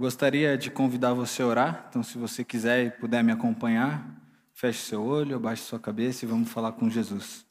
Gostaria 0.00 0.56
de 0.56 0.70
convidar 0.70 1.12
você 1.12 1.42
a 1.42 1.46
orar, 1.46 1.86
então, 1.88 2.04
se 2.04 2.16
você 2.16 2.44
quiser 2.44 2.86
e 2.86 2.90
puder 2.92 3.24
me 3.24 3.32
acompanhar, 3.32 4.16
feche 4.54 4.78
seu 4.78 5.02
olho, 5.02 5.34
abaixe 5.34 5.64
sua 5.64 5.80
cabeça 5.80 6.24
e 6.24 6.28
vamos 6.28 6.50
falar 6.50 6.70
com 6.70 6.88
Jesus. 6.88 7.44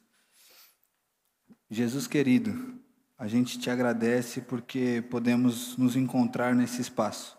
Jesus 1.70 2.06
querido, 2.06 2.80
a 3.18 3.28
gente 3.28 3.58
te 3.58 3.68
agradece 3.68 4.40
porque 4.40 5.04
podemos 5.10 5.76
nos 5.76 5.94
encontrar 5.94 6.54
nesse 6.54 6.80
espaço 6.80 7.36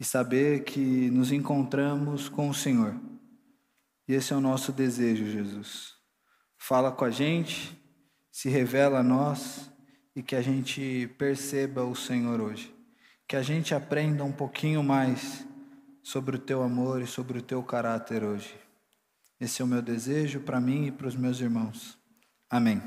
e 0.00 0.04
saber 0.06 0.64
que 0.64 1.10
nos 1.10 1.30
encontramos 1.30 2.26
com 2.26 2.48
o 2.48 2.54
Senhor. 2.54 2.98
E 4.08 4.14
esse 4.14 4.32
é 4.32 4.36
o 4.36 4.40
nosso 4.40 4.72
desejo, 4.72 5.26
Jesus. 5.26 5.92
Fala 6.56 6.90
com 6.90 7.04
a 7.04 7.10
gente, 7.10 7.78
se 8.32 8.48
revela 8.48 9.00
a 9.00 9.02
nós 9.02 9.70
e 10.16 10.22
que 10.22 10.34
a 10.34 10.40
gente 10.40 11.14
perceba 11.18 11.84
o 11.84 11.94
Senhor 11.94 12.40
hoje 12.40 12.73
que 13.26 13.36
a 13.36 13.42
gente 13.42 13.74
aprenda 13.74 14.22
um 14.24 14.32
pouquinho 14.32 14.82
mais 14.82 15.46
sobre 16.02 16.36
o 16.36 16.38
teu 16.38 16.62
amor 16.62 17.00
e 17.00 17.06
sobre 17.06 17.38
o 17.38 17.42
teu 17.42 17.62
caráter 17.62 18.22
hoje. 18.22 18.54
Esse 19.40 19.62
é 19.62 19.64
o 19.64 19.68
meu 19.68 19.82
desejo 19.82 20.40
para 20.40 20.60
mim 20.60 20.86
e 20.86 20.92
para 20.92 21.08
os 21.08 21.16
meus 21.16 21.40
irmãos. 21.40 21.98
Amém. 22.48 22.82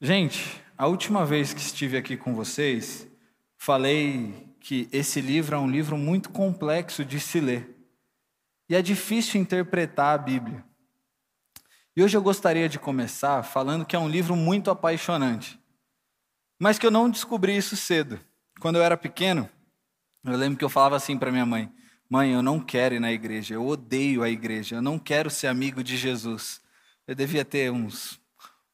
Gente, 0.00 0.62
a 0.76 0.86
última 0.86 1.26
vez 1.26 1.52
que 1.52 1.60
estive 1.60 1.96
aqui 1.96 2.16
com 2.16 2.34
vocês, 2.34 3.06
falei 3.58 4.54
que 4.60 4.88
esse 4.92 5.20
livro 5.20 5.56
é 5.56 5.58
um 5.58 5.70
livro 5.70 5.96
muito 5.96 6.30
complexo 6.30 7.04
de 7.04 7.18
se 7.18 7.40
ler. 7.40 7.76
E 8.68 8.76
é 8.76 8.82
difícil 8.82 9.40
interpretar 9.40 10.14
a 10.14 10.22
Bíblia. 10.22 10.64
E 11.96 12.02
hoje 12.02 12.16
eu 12.16 12.22
gostaria 12.22 12.68
de 12.68 12.78
começar 12.78 13.42
falando 13.42 13.84
que 13.84 13.96
é 13.96 13.98
um 13.98 14.08
livro 14.08 14.36
muito 14.36 14.70
apaixonante. 14.70 15.58
Mas 16.58 16.78
que 16.78 16.86
eu 16.86 16.90
não 16.90 17.10
descobri 17.10 17.56
isso 17.56 17.76
cedo. 17.76 18.20
Quando 18.60 18.76
eu 18.76 18.82
era 18.82 18.96
pequeno, 18.96 19.48
eu 20.22 20.36
lembro 20.36 20.58
que 20.58 20.64
eu 20.64 20.68
falava 20.68 20.94
assim 20.94 21.16
para 21.16 21.32
minha 21.32 21.46
mãe: 21.46 21.72
Mãe, 22.08 22.32
eu 22.32 22.42
não 22.42 22.60
quero 22.60 22.94
ir 22.94 23.00
na 23.00 23.10
igreja, 23.10 23.54
eu 23.54 23.66
odeio 23.66 24.22
a 24.22 24.28
igreja, 24.28 24.76
eu 24.76 24.82
não 24.82 24.98
quero 24.98 25.30
ser 25.30 25.46
amigo 25.46 25.82
de 25.82 25.96
Jesus. 25.96 26.60
Eu 27.06 27.14
devia 27.14 27.42
ter 27.42 27.72
uns 27.72 28.20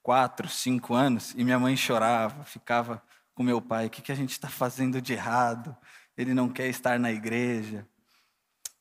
quatro, 0.02 0.48
cinco 0.48 0.92
anos 0.92 1.34
e 1.36 1.44
minha 1.44 1.58
mãe 1.58 1.76
chorava, 1.76 2.44
ficava 2.44 3.00
com 3.32 3.44
meu 3.44 3.62
pai: 3.62 3.86
O 3.86 3.90
que, 3.90 4.02
que 4.02 4.10
a 4.10 4.14
gente 4.16 4.32
está 4.32 4.48
fazendo 4.48 5.00
de 5.00 5.12
errado? 5.12 5.76
Ele 6.18 6.34
não 6.34 6.48
quer 6.48 6.66
estar 6.66 6.98
na 6.98 7.12
igreja. 7.12 7.86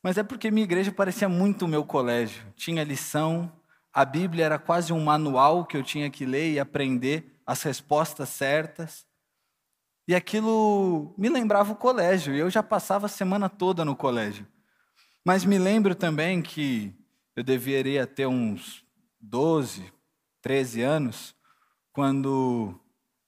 Mas 0.02 0.18
é 0.18 0.24
porque 0.24 0.50
minha 0.50 0.64
igreja 0.64 0.92
parecia 0.92 1.30
muito 1.30 1.66
o 1.66 1.68
meu 1.68 1.84
colégio. 1.84 2.52
Tinha 2.56 2.84
lição, 2.84 3.52
a 3.94 4.04
Bíblia 4.04 4.46
era 4.46 4.58
quase 4.58 4.92
um 4.92 5.04
manual 5.04 5.66
que 5.66 5.78
eu 5.78 5.84
tinha 5.84 6.10
que 6.10 6.26
ler 6.26 6.54
e 6.54 6.60
aprender 6.60 7.40
as 7.46 7.62
respostas 7.62 8.30
certas. 8.30 9.06
E 10.08 10.14
aquilo 10.14 11.14
me 11.18 11.30
lembrava 11.30 11.72
o 11.72 11.76
colégio, 11.76 12.36
e 12.36 12.40
eu 12.40 12.50
já 12.50 12.62
passava 12.62 13.08
a 13.08 13.10
semana 13.10 13.50
toda 13.50 13.84
no 13.84 13.96
colégio. 13.96 14.48
Mas 15.26 15.44
me 15.44 15.58
lembro 15.58 15.96
também 15.96 16.42
que 16.42 16.94
eu 17.36 17.44
deveria 17.44 18.06
ter 18.06 18.28
uns 18.28 18.86
12, 19.20 19.92
13 20.42 20.82
anos, 20.82 21.36
quando 21.92 22.80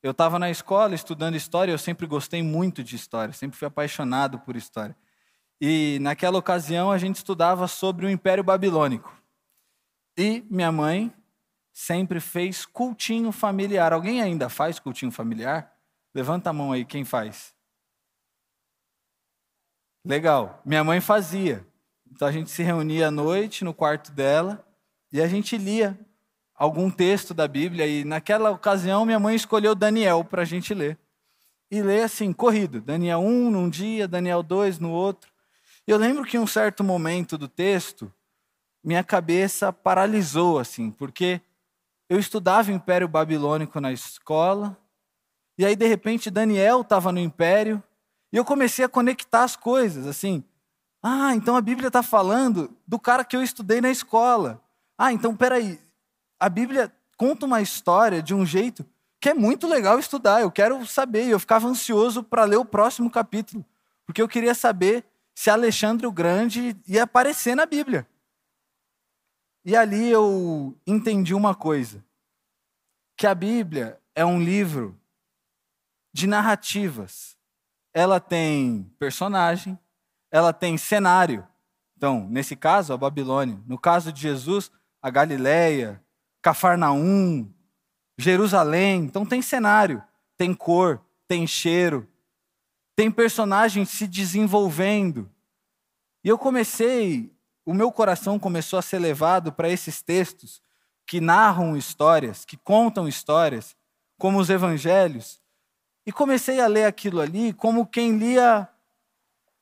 eu 0.03 0.11
estava 0.11 0.37
na 0.37 0.51
escola 0.51 0.93
estudando 0.93 1.35
história, 1.35 1.71
eu 1.71 1.77
sempre 1.77 2.05
gostei 2.05 2.43
muito 2.43 2.83
de 2.83 2.95
história, 2.95 3.33
sempre 3.33 3.57
fui 3.57 3.67
apaixonado 3.67 4.39
por 4.39 4.55
história. 4.55 4.95
E 5.59 5.97
naquela 6.01 6.37
ocasião 6.37 6.91
a 6.91 6.97
gente 6.97 7.15
estudava 7.15 7.67
sobre 7.67 8.05
o 8.05 8.09
Império 8.09 8.43
Babilônico. 8.43 9.11
E 10.15 10.45
minha 10.49 10.71
mãe 10.71 11.11
sempre 11.73 12.19
fez 12.19 12.65
cultinho 12.65 13.31
familiar. 13.31 13.91
Alguém 13.91 14.21
ainda 14.21 14.49
faz 14.49 14.79
cultinho 14.79 15.11
familiar? 15.11 15.76
Levanta 16.17 16.49
a 16.49 16.53
mão 16.53 16.71
aí, 16.71 16.83
quem 16.83 17.05
faz? 17.05 17.53
Legal. 20.03 20.59
Minha 20.65 20.83
mãe 20.83 20.99
fazia. 20.99 21.63
Então 22.11 22.27
a 22.27 22.31
gente 22.31 22.49
se 22.49 22.63
reunia 22.63 23.09
à 23.09 23.11
noite 23.11 23.63
no 23.63 23.71
quarto 23.71 24.11
dela 24.11 24.67
e 25.13 25.21
a 25.21 25.27
gente 25.27 25.55
lia 25.59 25.95
algum 26.55 26.89
texto 26.89 27.35
da 27.35 27.47
Bíblia. 27.47 27.85
E 27.85 28.03
naquela 28.03 28.49
ocasião 28.49 29.05
minha 29.05 29.19
mãe 29.19 29.35
escolheu 29.35 29.75
Daniel 29.75 30.23
para 30.23 30.41
a 30.41 30.45
gente 30.45 30.73
ler. 30.73 30.97
E 31.69 31.83
ler 31.83 32.01
assim, 32.01 32.33
corrido. 32.33 32.81
Daniel 32.81 33.19
1 33.19 33.51
num 33.51 33.69
dia, 33.69 34.07
Daniel 34.07 34.41
2 34.41 34.79
no 34.79 34.89
outro. 34.89 35.31
Eu 35.85 35.99
lembro 35.99 36.25
que 36.25 36.35
em 36.35 36.39
um 36.39 36.47
certo 36.47 36.83
momento 36.83 37.37
do 37.37 37.47
texto, 37.47 38.11
minha 38.83 39.03
cabeça 39.03 39.71
paralisou, 39.71 40.57
assim, 40.57 40.89
porque 40.89 41.39
eu 42.09 42.17
estudava 42.17 42.71
Império 42.71 43.07
Babilônico 43.07 43.79
na 43.79 43.91
escola, 43.91 44.75
e 45.57 45.65
aí, 45.65 45.75
de 45.75 45.87
repente, 45.87 46.29
Daniel 46.29 46.81
estava 46.81 47.11
no 47.11 47.19
império. 47.19 47.81
E 48.31 48.37
eu 48.37 48.45
comecei 48.45 48.85
a 48.85 48.89
conectar 48.89 49.43
as 49.43 49.55
coisas, 49.55 50.05
assim. 50.05 50.43
Ah, 51.01 51.33
então 51.33 51.55
a 51.55 51.61
Bíblia 51.61 51.87
está 51.87 52.03
falando 52.03 52.75
do 52.85 52.99
cara 52.99 53.23
que 53.23 53.35
eu 53.35 53.41
estudei 53.41 53.81
na 53.81 53.89
escola. 53.89 54.61
Ah, 54.97 55.11
então 55.11 55.35
peraí. 55.35 55.79
A 56.39 56.49
Bíblia 56.49 56.91
conta 57.15 57.45
uma 57.45 57.61
história 57.61 58.21
de 58.21 58.33
um 58.33 58.45
jeito 58.45 58.85
que 59.19 59.29
é 59.29 59.33
muito 59.33 59.67
legal 59.67 59.97
estudar. 59.97 60.41
Eu 60.41 60.51
quero 60.51 60.85
saber. 60.85 61.27
Eu 61.27 61.39
ficava 61.39 61.67
ansioso 61.67 62.23
para 62.23 62.43
ler 62.43 62.57
o 62.57 62.65
próximo 62.65 63.09
capítulo. 63.09 63.65
Porque 64.05 64.21
eu 64.21 64.27
queria 64.27 64.53
saber 64.53 65.05
se 65.33 65.49
Alexandre 65.49 66.05
o 66.05 66.11
Grande 66.11 66.75
ia 66.87 67.03
aparecer 67.03 67.55
na 67.55 67.65
Bíblia. 67.65 68.07
E 69.65 69.75
ali 69.75 70.09
eu 70.09 70.75
entendi 70.85 71.33
uma 71.33 71.55
coisa: 71.55 72.03
que 73.15 73.25
a 73.25 73.33
Bíblia 73.33 73.99
é 74.15 74.25
um 74.25 74.41
livro 74.41 74.97
de 76.17 76.25
narrativas. 76.25 77.37
Ela 77.93 78.19
tem 78.19 78.91
personagem, 78.97 79.77
ela 80.31 80.51
tem 80.51 80.75
cenário. 80.75 81.47
Então, 81.95 82.27
nesse 82.27 82.55
caso, 82.55 82.91
a 82.91 82.97
Babilônia. 82.97 83.61
No 83.67 83.77
caso 83.77 84.11
de 84.11 84.19
Jesus, 84.19 84.71
a 84.99 85.11
Galileia, 85.11 86.03
Cafarnaum, 86.41 87.47
Jerusalém. 88.17 89.03
Então, 89.03 89.27
tem 89.27 89.43
cenário, 89.43 90.03
tem 90.35 90.55
cor, 90.55 90.99
tem 91.27 91.45
cheiro, 91.45 92.07
tem 92.95 93.11
personagem 93.11 93.85
se 93.85 94.07
desenvolvendo. 94.07 95.29
E 96.23 96.29
eu 96.29 96.37
comecei, 96.39 97.31
o 97.63 97.75
meu 97.75 97.91
coração 97.91 98.39
começou 98.39 98.79
a 98.79 98.81
ser 98.81 98.97
levado 98.97 99.53
para 99.53 99.69
esses 99.69 100.01
textos 100.01 100.63
que 101.05 101.21
narram 101.21 101.77
histórias, 101.77 102.43
que 102.43 102.57
contam 102.57 103.07
histórias, 103.07 103.75
como 104.17 104.39
os 104.39 104.49
evangelhos, 104.49 105.39
e 106.07 106.11
comecei 106.13 106.61
a 106.61 106.67
ler 106.67 106.85
aquilo 106.85 107.19
ali 107.19 107.51
como 107.51 107.85
quem 107.85 108.17
lia 108.17 108.65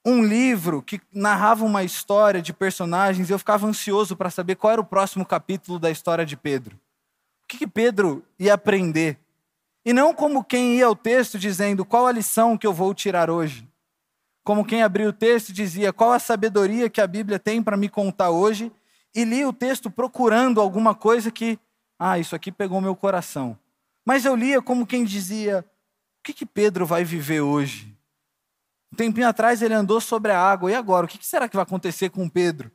um 0.06 0.23
livro 0.23 0.83
que 0.83 1.01
narrava 1.11 1.66
uma 1.66 1.83
história 1.83 2.39
de 2.39 2.53
personagens 2.53 3.28
e 3.28 3.33
eu 3.33 3.39
ficava 3.39 3.66
ansioso 3.66 4.16
para 4.16 4.29
saber 4.29 4.56
qual 4.56 4.73
era 4.73 4.81
o 4.81 4.85
próximo 4.85 5.25
capítulo 5.25 5.79
da 5.79 5.89
história 5.89 6.23
de 6.23 6.38
Pedro. 6.38 6.75
O 7.44 7.47
que, 7.47 7.57
que 7.57 7.66
Pedro 7.66 8.23
ia 8.38 8.53
aprender? 8.53 9.17
E 9.83 9.91
não 9.91 10.13
como 10.13 10.44
quem 10.44 10.75
ia 10.75 10.85
ao 10.85 10.95
texto 10.95 11.39
dizendo 11.39 11.83
qual 11.83 12.06
a 12.06 12.11
lição 12.11 12.56
que 12.56 12.67
eu 12.67 12.73
vou 12.73 12.94
tirar 12.94 13.27
hoje. 13.27 13.67
Como 14.44 14.63
quem 14.63 14.83
abriu 14.83 15.09
o 15.09 15.13
texto 15.13 15.50
e 15.50 15.53
dizia 15.53 15.91
qual 15.91 16.12
a 16.12 16.19
sabedoria 16.19 16.91
que 16.91 17.01
a 17.01 17.07
Bíblia 17.07 17.39
tem 17.39 17.63
para 17.63 17.75
me 17.75 17.89
contar 17.89 18.29
hoje, 18.29 18.72
e 19.16 19.23
li 19.23 19.44
o 19.44 19.53
texto 19.53 19.89
procurando 19.89 20.62
alguma 20.62 20.94
coisa 20.94 21.31
que, 21.31 21.57
ah, 21.97 22.19
isso 22.19 22.35
aqui 22.35 22.51
pegou 22.51 22.79
meu 22.79 22.95
coração. 22.95 23.57
Mas 24.06 24.25
eu 24.25 24.35
lia 24.35 24.62
como 24.62 24.85
quem 24.85 25.03
dizia, 25.03 25.66
que, 26.25 26.34
que 26.34 26.46
Pedro 26.46 26.86
vai 26.86 27.03
viver 27.03 27.41
hoje? 27.41 27.96
Um 28.91 28.96
tempinho 28.96 29.28
atrás 29.28 29.62
ele 29.62 29.75
andou 29.75 30.02
sobre 30.02 30.31
a 30.31 30.40
água, 30.40 30.72
e 30.72 30.75
agora? 30.75 31.06
O 31.06 31.09
que, 31.09 31.19
que 31.19 31.25
será 31.25 31.47
que 31.47 31.56
vai 31.56 31.63
acontecer 31.63 32.09
com 32.09 32.28
Pedro? 32.28 32.72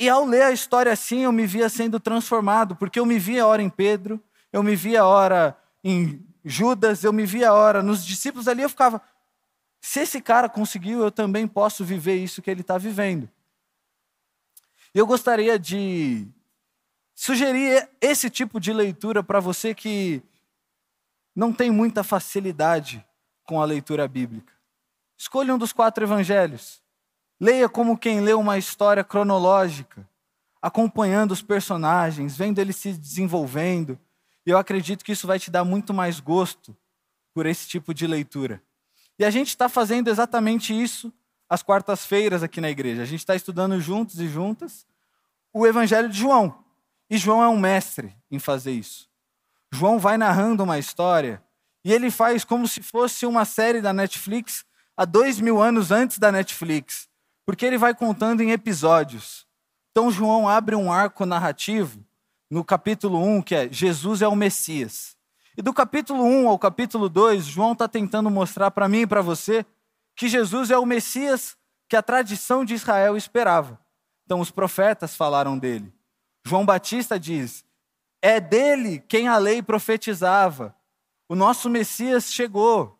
E 0.00 0.08
ao 0.08 0.24
ler 0.24 0.42
a 0.42 0.52
história 0.52 0.92
assim, 0.92 1.20
eu 1.20 1.32
me 1.32 1.46
via 1.46 1.68
sendo 1.68 2.00
transformado, 2.00 2.74
porque 2.74 2.98
eu 2.98 3.06
me 3.06 3.18
via 3.18 3.46
ora 3.46 3.62
em 3.62 3.70
Pedro, 3.70 4.20
eu 4.52 4.62
me 4.62 4.74
via 4.74 5.04
ora 5.04 5.56
em 5.84 6.24
Judas, 6.44 7.04
eu 7.04 7.12
me 7.12 7.24
via 7.24 7.52
ora 7.52 7.82
nos 7.82 8.04
discípulos 8.04 8.48
ali, 8.48 8.62
eu 8.62 8.68
ficava, 8.68 9.00
se 9.80 10.00
esse 10.00 10.20
cara 10.20 10.48
conseguiu, 10.48 11.00
eu 11.00 11.12
também 11.12 11.46
posso 11.46 11.84
viver 11.84 12.16
isso 12.16 12.42
que 12.42 12.50
ele 12.50 12.62
está 12.62 12.76
vivendo. 12.76 13.28
Eu 14.92 15.06
gostaria 15.06 15.58
de 15.58 16.26
sugerir 17.14 17.88
esse 18.00 18.30
tipo 18.30 18.58
de 18.58 18.72
leitura 18.72 19.22
para 19.22 19.38
você 19.38 19.74
que 19.74 20.22
não 21.38 21.52
tem 21.52 21.70
muita 21.70 22.02
facilidade 22.02 23.06
com 23.44 23.62
a 23.62 23.64
leitura 23.64 24.08
bíblica. 24.08 24.52
Escolha 25.16 25.54
um 25.54 25.58
dos 25.58 25.72
quatro 25.72 26.04
evangelhos. 26.04 26.82
Leia 27.40 27.68
como 27.68 27.96
quem 27.96 28.20
lê 28.20 28.32
uma 28.32 28.58
história 28.58 29.04
cronológica, 29.04 30.04
acompanhando 30.60 31.30
os 31.30 31.40
personagens, 31.40 32.36
vendo 32.36 32.58
eles 32.58 32.74
se 32.74 32.92
desenvolvendo. 32.92 33.96
E 34.44 34.50
eu 34.50 34.58
acredito 34.58 35.04
que 35.04 35.12
isso 35.12 35.28
vai 35.28 35.38
te 35.38 35.48
dar 35.48 35.62
muito 35.62 35.94
mais 35.94 36.18
gosto 36.18 36.76
por 37.32 37.46
esse 37.46 37.68
tipo 37.68 37.94
de 37.94 38.04
leitura. 38.04 38.60
E 39.16 39.24
a 39.24 39.30
gente 39.30 39.50
está 39.50 39.68
fazendo 39.68 40.08
exatamente 40.08 40.74
isso 40.74 41.12
às 41.48 41.62
quartas-feiras 41.62 42.42
aqui 42.42 42.60
na 42.60 42.68
igreja. 42.68 43.02
A 43.02 43.06
gente 43.06 43.20
está 43.20 43.36
estudando 43.36 43.80
juntos 43.80 44.18
e 44.18 44.26
juntas 44.26 44.84
o 45.52 45.64
Evangelho 45.64 46.08
de 46.08 46.18
João. 46.18 46.64
E 47.08 47.16
João 47.16 47.40
é 47.40 47.48
um 47.48 47.60
mestre 47.60 48.12
em 48.28 48.40
fazer 48.40 48.72
isso. 48.72 49.08
João 49.72 49.98
vai 49.98 50.16
narrando 50.16 50.62
uma 50.62 50.78
história 50.78 51.42
e 51.84 51.92
ele 51.92 52.10
faz 52.10 52.44
como 52.44 52.66
se 52.66 52.82
fosse 52.82 53.26
uma 53.26 53.44
série 53.44 53.80
da 53.80 53.92
Netflix, 53.92 54.64
há 54.96 55.04
dois 55.04 55.40
mil 55.40 55.60
anos 55.60 55.90
antes 55.90 56.18
da 56.18 56.32
Netflix, 56.32 57.08
porque 57.46 57.64
ele 57.64 57.78
vai 57.78 57.94
contando 57.94 58.42
em 58.42 58.50
episódios. 58.50 59.46
Então, 59.90 60.10
João 60.10 60.48
abre 60.48 60.76
um 60.76 60.92
arco 60.92 61.24
narrativo 61.24 62.04
no 62.50 62.64
capítulo 62.64 63.22
1, 63.22 63.42
que 63.42 63.54
é 63.54 63.72
Jesus 63.72 64.22
é 64.22 64.28
o 64.28 64.36
Messias. 64.36 65.16
E 65.56 65.62
do 65.62 65.72
capítulo 65.72 66.22
1 66.22 66.48
ao 66.48 66.58
capítulo 66.58 67.08
2, 67.08 67.44
João 67.46 67.72
está 67.72 67.88
tentando 67.88 68.30
mostrar 68.30 68.70
para 68.70 68.88
mim 68.88 69.00
e 69.00 69.06
para 69.06 69.22
você 69.22 69.66
que 70.14 70.28
Jesus 70.28 70.70
é 70.70 70.78
o 70.78 70.86
Messias 70.86 71.56
que 71.88 71.96
a 71.96 72.02
tradição 72.02 72.64
de 72.64 72.74
Israel 72.74 73.16
esperava. 73.16 73.80
Então, 74.24 74.40
os 74.40 74.50
profetas 74.50 75.16
falaram 75.16 75.58
dele. 75.58 75.92
João 76.46 76.64
Batista 76.64 77.18
diz: 77.18 77.64
é 78.20 78.40
dele 78.40 79.00
quem 79.08 79.28
a 79.28 79.36
lei 79.38 79.62
profetizava. 79.62 80.74
O 81.28 81.34
nosso 81.34 81.68
Messias 81.68 82.32
chegou. 82.32 82.98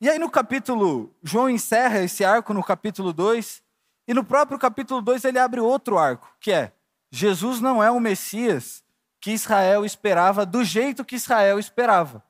E 0.00 0.08
aí, 0.10 0.18
no 0.18 0.30
capítulo, 0.30 1.14
João 1.22 1.48
encerra 1.48 2.00
esse 2.00 2.24
arco 2.24 2.52
no 2.52 2.62
capítulo 2.62 3.12
2, 3.12 3.62
e 4.08 4.14
no 4.14 4.24
próprio 4.24 4.58
capítulo 4.58 5.00
2 5.00 5.24
ele 5.24 5.38
abre 5.38 5.60
outro 5.60 5.96
arco, 5.96 6.34
que 6.40 6.50
é 6.50 6.72
Jesus 7.10 7.60
não 7.60 7.82
é 7.82 7.90
o 7.90 8.00
Messias 8.00 8.82
que 9.20 9.30
Israel 9.30 9.84
esperava 9.84 10.44
do 10.44 10.64
jeito 10.64 11.04
que 11.04 11.14
Israel 11.14 11.58
esperava. 11.58 12.24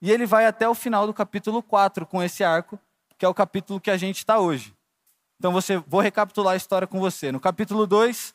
E 0.00 0.12
ele 0.12 0.26
vai 0.26 0.46
até 0.46 0.68
o 0.68 0.74
final 0.74 1.06
do 1.06 1.14
capítulo 1.14 1.62
4 1.62 2.06
com 2.06 2.22
esse 2.22 2.44
arco, 2.44 2.78
que 3.18 3.24
é 3.24 3.28
o 3.28 3.34
capítulo 3.34 3.80
que 3.80 3.90
a 3.90 3.96
gente 3.96 4.18
está 4.18 4.38
hoje. 4.38 4.76
Então 5.38 5.52
você, 5.52 5.78
vou 5.78 6.00
recapitular 6.00 6.54
a 6.54 6.56
história 6.56 6.86
com 6.86 7.00
você. 7.00 7.32
No 7.32 7.40
capítulo 7.40 7.86
2, 7.86 8.34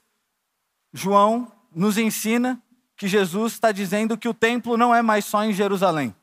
João 0.91 1.51
nos 1.73 1.97
ensina 1.97 2.61
que 2.95 3.07
Jesus 3.07 3.53
está 3.53 3.71
dizendo 3.71 4.17
que 4.17 4.27
o 4.27 4.33
templo 4.33 4.77
não 4.77 4.93
é 4.93 5.01
mais 5.01 5.25
só 5.25 5.43
em 5.43 5.53
Jerusalém. 5.53 6.15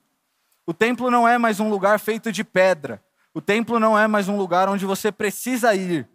O 0.66 0.74
templo 0.74 1.10
não 1.10 1.26
é 1.26 1.38
mais 1.38 1.60
um 1.60 1.68
lugar 1.68 1.98
feito 1.98 2.30
de 2.30 2.44
pedra. 2.44 3.02
O 3.34 3.40
templo 3.40 3.80
não 3.80 3.98
é 3.98 4.06
mais 4.06 4.28
um 4.28 4.36
lugar 4.36 4.68
onde 4.68 4.84
você 4.84 5.10
precisa 5.10 5.74
ir 5.74 6.08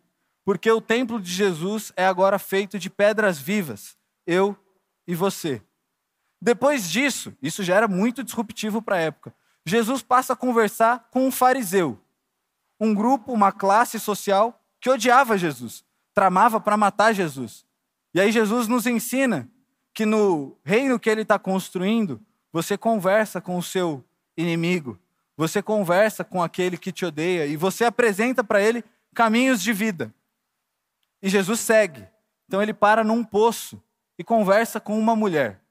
porque 0.45 0.69
o 0.69 0.81
templo 0.81 1.21
de 1.21 1.31
Jesus 1.31 1.93
é 1.95 2.05
agora 2.05 2.37
feito 2.37 2.77
de 2.77 2.89
pedras 2.89 3.39
vivas, 3.39 3.97
eu 4.27 4.55
e 5.07 5.15
você. 5.15 5.61
Depois 6.41 6.89
disso, 6.89 7.33
isso 7.41 7.63
já 7.63 7.75
era 7.75 7.87
muito 7.87 8.23
disruptivo 8.23 8.81
para 8.81 8.97
a 8.97 8.99
época. 8.99 9.33
Jesus 9.65 10.03
passa 10.03 10.33
a 10.33 10.35
conversar 10.35 11.07
com 11.09 11.25
um 11.25 11.31
fariseu, 11.31 11.97
um 12.79 12.93
grupo, 12.93 13.31
uma 13.31 13.51
classe 13.51 13.99
social 13.99 14.61
que 14.81 14.89
odiava 14.89 15.37
Jesus, 15.37 15.85
tramava 16.13 16.59
para 16.59 16.75
matar 16.75 17.13
Jesus. 17.13 17.65
E 18.13 18.21
aí 18.21 18.31
Jesus 18.31 18.67
nos 18.67 18.85
ensina 18.85 19.49
que 19.93 20.05
no 20.05 20.57
reino 20.63 20.99
que 20.99 21.09
ele 21.09 21.21
está 21.21 21.39
construindo, 21.39 22.21
você 22.51 22.77
conversa 22.77 23.41
com 23.41 23.57
o 23.57 23.63
seu 23.63 24.03
inimigo, 24.37 24.99
você 25.35 25.61
conversa 25.61 26.23
com 26.23 26.41
aquele 26.41 26.77
que 26.77 26.91
te 26.91 27.05
odeia 27.05 27.45
e 27.45 27.57
você 27.57 27.85
apresenta 27.85 28.43
para 28.43 28.61
ele 28.61 28.83
caminhos 29.13 29.61
de 29.61 29.73
vida. 29.73 30.13
E 31.21 31.29
Jesus 31.29 31.59
segue. 31.59 32.07
Então 32.47 32.61
ele 32.61 32.73
para 32.73 33.03
num 33.03 33.23
poço 33.23 33.81
e 34.17 34.23
conversa 34.23 34.79
com 34.79 34.97
uma 34.99 35.15
mulher. 35.15 35.61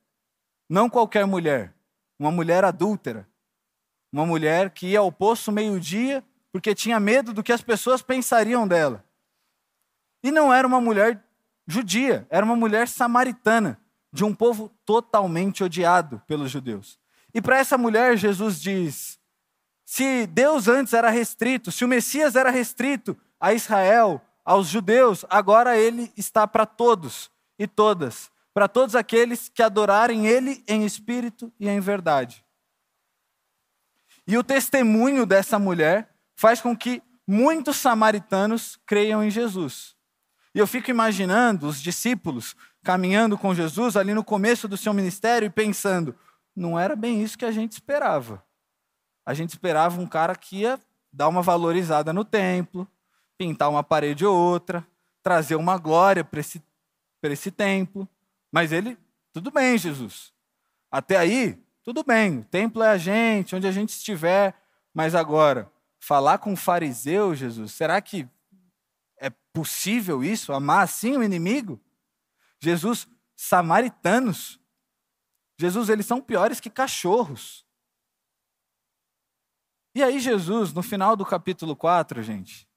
Não 0.69 0.89
qualquer 0.89 1.27
mulher, 1.27 1.75
uma 2.19 2.31
mulher 2.31 2.65
adúltera. 2.65 3.29
Uma 4.13 4.27
mulher 4.27 4.71
que 4.71 4.89
ia 4.89 4.99
ao 4.99 5.11
poço 5.11 5.51
meio-dia 5.51 6.23
porque 6.51 6.75
tinha 6.75 7.01
medo 7.01 7.33
do 7.33 7.43
que 7.43 7.53
as 7.53 7.63
pessoas 7.63 8.03
pensariam 8.03 8.69
dela. 8.69 9.05
E 10.23 10.31
não 10.31 10.53
era 10.53 10.67
uma 10.67 10.81
mulher 10.81 11.23
judia, 11.67 12.27
era 12.31 12.45
uma 12.45 12.57
mulher 12.57 12.89
samaritana, 12.89 13.81
de 14.13 14.25
um 14.25 14.35
povo 14.35 14.69
totalmente 14.85 15.65
odiado 15.65 16.23
pelos 16.27 16.51
judeus. 16.51 16.99
E 17.33 17.41
para 17.41 17.59
essa 17.59 17.79
mulher, 17.79 18.17
Jesus 18.17 18.61
diz: 18.61 19.19
se 19.85 20.27
Deus 20.27 20.69
antes 20.69 20.93
era 20.93 21.11
restrito, 21.11 21.73
se 21.73 21.85
o 21.85 21.89
Messias 21.89 22.37
era 22.37 22.51
restrito 22.51 23.17
a 23.41 23.53
Israel, 23.53 24.21
aos 24.45 24.69
judeus, 24.69 25.25
agora 25.31 25.77
ele 25.77 26.13
está 26.17 26.47
para 26.47 26.67
todos 26.67 27.31
e 27.59 27.67
todas, 27.67 28.31
para 28.53 28.69
todos 28.69 28.95
aqueles 28.95 29.49
que 29.49 29.63
adorarem 29.63 30.27
ele 30.27 30.65
em 30.67 30.85
espírito 30.85 31.53
e 31.59 31.69
em 31.69 31.81
verdade. 31.81 32.45
E 34.27 34.37
o 34.37 34.45
testemunho 34.45 35.27
dessa 35.27 35.59
mulher 35.59 36.15
faz 36.35 36.61
com 36.61 36.77
que 36.77 37.03
muitos 37.27 37.77
samaritanos 37.77 38.79
creiam 38.87 39.23
em 39.23 39.31
Jesus. 39.31 39.97
E 40.55 40.59
eu 40.59 40.67
fico 40.67 40.91
imaginando 40.91 41.67
os 41.67 41.81
discípulos 41.81 42.55
caminhando 42.83 43.39
com 43.39 43.55
Jesus 43.55 43.97
ali 43.97 44.13
no 44.13 44.25
começo 44.25 44.69
do 44.69 44.77
seu 44.77 44.93
ministério 44.93 45.47
e 45.47 45.51
pensando: 45.51 46.15
não 46.55 46.79
era 46.79 46.95
bem 46.95 47.23
isso 47.23 47.39
que 47.39 47.45
a 47.45 47.53
gente 47.53 47.73
esperava. 47.73 48.45
A 49.25 49.35
gente 49.35 49.51
esperava 49.51 50.01
um 50.01 50.07
cara 50.07 50.35
que 50.35 50.59
ia 50.59 50.79
dar 51.13 51.29
uma 51.29 51.43
valorizada 51.43 52.13
no 52.13 52.25
templo, 52.25 52.87
pintar 53.39 53.71
uma 53.71 53.83
parede 53.83 54.27
ou 54.27 54.37
outra, 54.37 54.87
trazer 55.23 55.55
uma 55.55 55.79
glória 55.79 56.25
para 56.25 56.41
esse, 56.41 56.63
esse 57.23 57.51
templo. 57.51 58.09
Mas 58.51 58.73
ele, 58.73 58.99
tudo 59.33 59.51
bem, 59.51 59.79
Jesus. 59.79 60.33
Até 60.91 61.17
aí, 61.17 61.59
tudo 61.83 62.05
bem. 62.05 62.41
O 62.41 62.45
templo 62.45 62.83
é 62.83 62.89
a 62.89 62.99
gente, 62.99 63.55
onde 63.55 63.67
a 63.67 63.73
gente 63.73 63.91
estiver. 63.91 64.55
Mas 64.93 65.15
agora, 65.15 65.71
falar 65.99 66.39
com 66.39 66.53
o 66.53 66.57
fariseu, 66.57 67.35
Jesus, 67.35 67.73
será 67.73 68.01
que 68.01 68.29
possível 69.53 70.23
isso? 70.23 70.53
Amar 70.53 70.85
assim 70.85 71.17
o 71.17 71.23
inimigo? 71.23 71.81
Jesus, 72.59 73.07
samaritanos. 73.37 74.61
Jesus, 75.59 75.89
eles 75.89 76.07
são 76.07 76.21
piores 76.21 76.61
que 76.61 76.71
cachorros. 76.71 77.67
E 79.95 80.03
aí, 80.03 80.19
Jesus, 80.19 80.73
no 80.73 80.83
final 80.83 81.17
do 81.17 81.27
capítulo 81.27 81.77
4, 81.77 82.23
gente, 82.23 82.69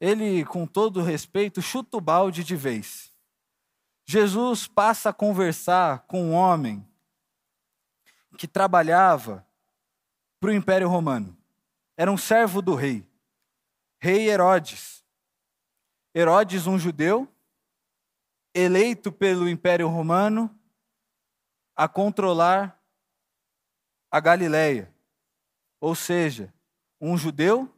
ele, 0.00 0.44
com 0.44 0.66
todo 0.66 1.02
respeito, 1.02 1.60
chuta 1.60 1.96
o 1.96 2.00
balde 2.00 2.42
de 2.42 2.56
vez. 2.56 3.12
Jesus 4.06 4.66
passa 4.66 5.10
a 5.10 5.12
conversar 5.12 6.06
com 6.06 6.30
um 6.30 6.32
homem 6.32 6.86
que 8.38 8.48
trabalhava 8.48 9.46
para 10.40 10.50
o 10.50 10.54
Império 10.54 10.88
Romano. 10.88 11.36
Era 11.96 12.10
um 12.10 12.16
servo 12.16 12.62
do 12.62 12.74
rei, 12.74 13.06
rei 14.00 14.30
Herodes. 14.30 15.04
Herodes, 16.18 16.66
um 16.66 16.76
judeu, 16.76 17.28
eleito 18.52 19.12
pelo 19.12 19.48
Império 19.48 19.86
Romano 19.86 20.52
a 21.76 21.86
controlar 21.86 22.82
a 24.10 24.18
Galileia. 24.18 24.92
Ou 25.80 25.94
seja, 25.94 26.52
um 27.00 27.16
judeu 27.16 27.72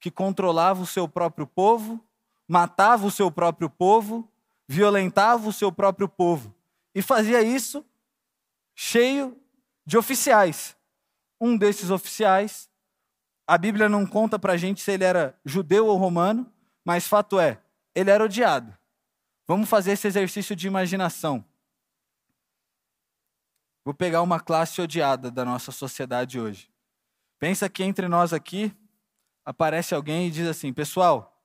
que 0.00 0.10
controlava 0.10 0.80
o 0.80 0.86
seu 0.86 1.06
próprio 1.06 1.46
povo, 1.46 2.02
matava 2.48 3.06
o 3.06 3.10
seu 3.10 3.30
próprio 3.30 3.68
povo, 3.68 4.26
violentava 4.66 5.46
o 5.46 5.52
seu 5.52 5.70
próprio 5.70 6.08
povo. 6.08 6.54
E 6.94 7.02
fazia 7.02 7.42
isso 7.42 7.84
cheio 8.74 9.38
de 9.84 9.98
oficiais. 9.98 10.74
Um 11.38 11.54
desses 11.54 11.90
oficiais, 11.90 12.70
a 13.46 13.58
Bíblia 13.58 13.90
não 13.90 14.06
conta 14.06 14.38
para 14.38 14.54
a 14.54 14.56
gente 14.56 14.80
se 14.80 14.90
ele 14.90 15.04
era 15.04 15.38
judeu 15.44 15.88
ou 15.88 15.98
romano, 15.98 16.50
mas 16.88 17.06
fato 17.06 17.38
é, 17.38 17.60
ele 17.94 18.08
era 18.08 18.24
odiado. 18.24 18.74
Vamos 19.46 19.68
fazer 19.68 19.92
esse 19.92 20.06
exercício 20.06 20.56
de 20.56 20.66
imaginação. 20.66 21.44
Vou 23.84 23.92
pegar 23.92 24.22
uma 24.22 24.40
classe 24.40 24.80
odiada 24.80 25.30
da 25.30 25.44
nossa 25.44 25.70
sociedade 25.70 26.40
hoje. 26.40 26.72
Pensa 27.38 27.68
que 27.68 27.84
entre 27.84 28.08
nós 28.08 28.32
aqui 28.32 28.74
aparece 29.44 29.94
alguém 29.94 30.28
e 30.28 30.30
diz 30.30 30.48
assim: 30.48 30.72
Pessoal, 30.72 31.38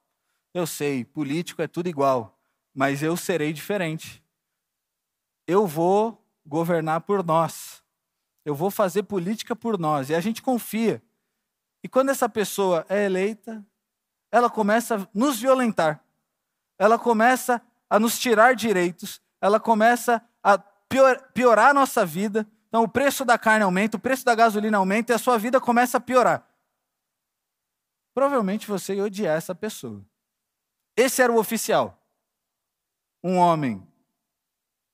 eu 0.53 0.65
sei, 0.65 1.03
político 1.03 1.61
é 1.61 1.67
tudo 1.67 1.89
igual, 1.89 2.39
mas 2.73 3.03
eu 3.03 3.17
serei 3.17 3.51
diferente. 3.51 4.23
Eu 5.45 5.67
vou 5.67 6.25
governar 6.45 7.01
por 7.01 7.21
nós. 7.21 7.83
Eu 8.45 8.55
vou 8.55 8.71
fazer 8.71 9.03
política 9.03 9.57
por 9.57 9.77
nós. 9.77 10.09
E 10.09 10.15
a 10.15 10.21
gente 10.21 10.41
confia. 10.41 11.03
E 11.83 11.89
quando 11.89 12.11
essa 12.11 12.29
pessoa 12.29 12.85
é 12.87 13.03
eleita, 13.03 13.61
ela 14.33 14.49
começa 14.49 14.95
a 14.95 15.07
nos 15.13 15.39
violentar. 15.39 16.03
Ela 16.77 16.99
começa 16.99 17.61
a 17.89 17.97
nos 17.97 18.19
tirar 18.19 18.55
direitos. 18.55 19.21
Ela 19.39 19.59
começa 19.59 20.21
a 20.43 20.57
piorar 21.33 21.69
a 21.69 21.73
nossa 21.73 22.05
vida. 22.05 22.45
Então, 22.67 22.83
o 22.83 22.89
preço 22.89 23.23
da 23.23 23.37
carne 23.37 23.63
aumenta, 23.63 23.95
o 23.95 23.99
preço 23.99 24.25
da 24.25 24.35
gasolina 24.35 24.77
aumenta 24.77 25.13
e 25.13 25.15
a 25.15 25.19
sua 25.19 25.37
vida 25.37 25.61
começa 25.61 25.97
a 25.97 26.01
piorar 26.01 26.45
provavelmente 28.13 28.67
você 28.67 28.95
ia 28.95 29.03
odiar 29.03 29.35
essa 29.35 29.55
pessoa. 29.55 30.05
Esse 30.95 31.21
era 31.21 31.33
o 31.33 31.39
oficial. 31.39 31.99
Um 33.23 33.37
homem 33.37 33.85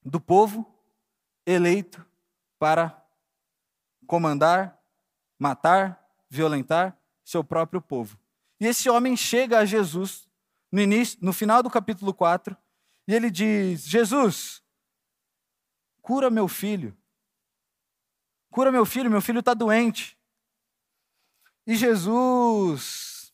do 0.03 0.19
povo 0.19 0.65
eleito 1.45 2.05
para 2.57 3.03
comandar, 4.07 4.79
matar, 5.37 6.07
violentar 6.29 6.97
seu 7.23 7.43
próprio 7.43 7.81
povo. 7.81 8.17
E 8.59 8.67
esse 8.67 8.89
homem 8.89 9.15
chega 9.15 9.59
a 9.59 9.65
Jesus 9.65 10.27
no 10.71 10.81
início, 10.81 11.17
no 11.21 11.31
final 11.31 11.63
do 11.63 11.69
capítulo 11.69 12.13
4, 12.13 12.55
e 13.07 13.13
ele 13.13 13.31
diz: 13.31 13.87
Jesus, 13.87 14.61
cura 16.01 16.29
meu 16.29 16.47
filho. 16.47 16.95
Cura 18.51 18.71
meu 18.71 18.85
filho, 18.85 19.09
meu 19.09 19.21
filho 19.21 19.39
está 19.39 19.53
doente. 19.53 20.19
E 21.65 21.75
Jesus 21.75 23.33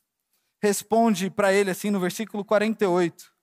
responde 0.61 1.29
para 1.29 1.53
ele 1.53 1.71
assim 1.71 1.89
no 1.89 1.99
versículo 1.99 2.45
48: 2.45 3.33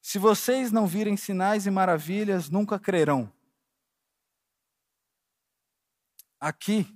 Se 0.00 0.18
vocês 0.18 0.70
não 0.70 0.86
virem 0.86 1.16
sinais 1.16 1.66
e 1.66 1.70
maravilhas, 1.70 2.48
nunca 2.48 2.78
crerão. 2.78 3.32
Aqui, 6.38 6.86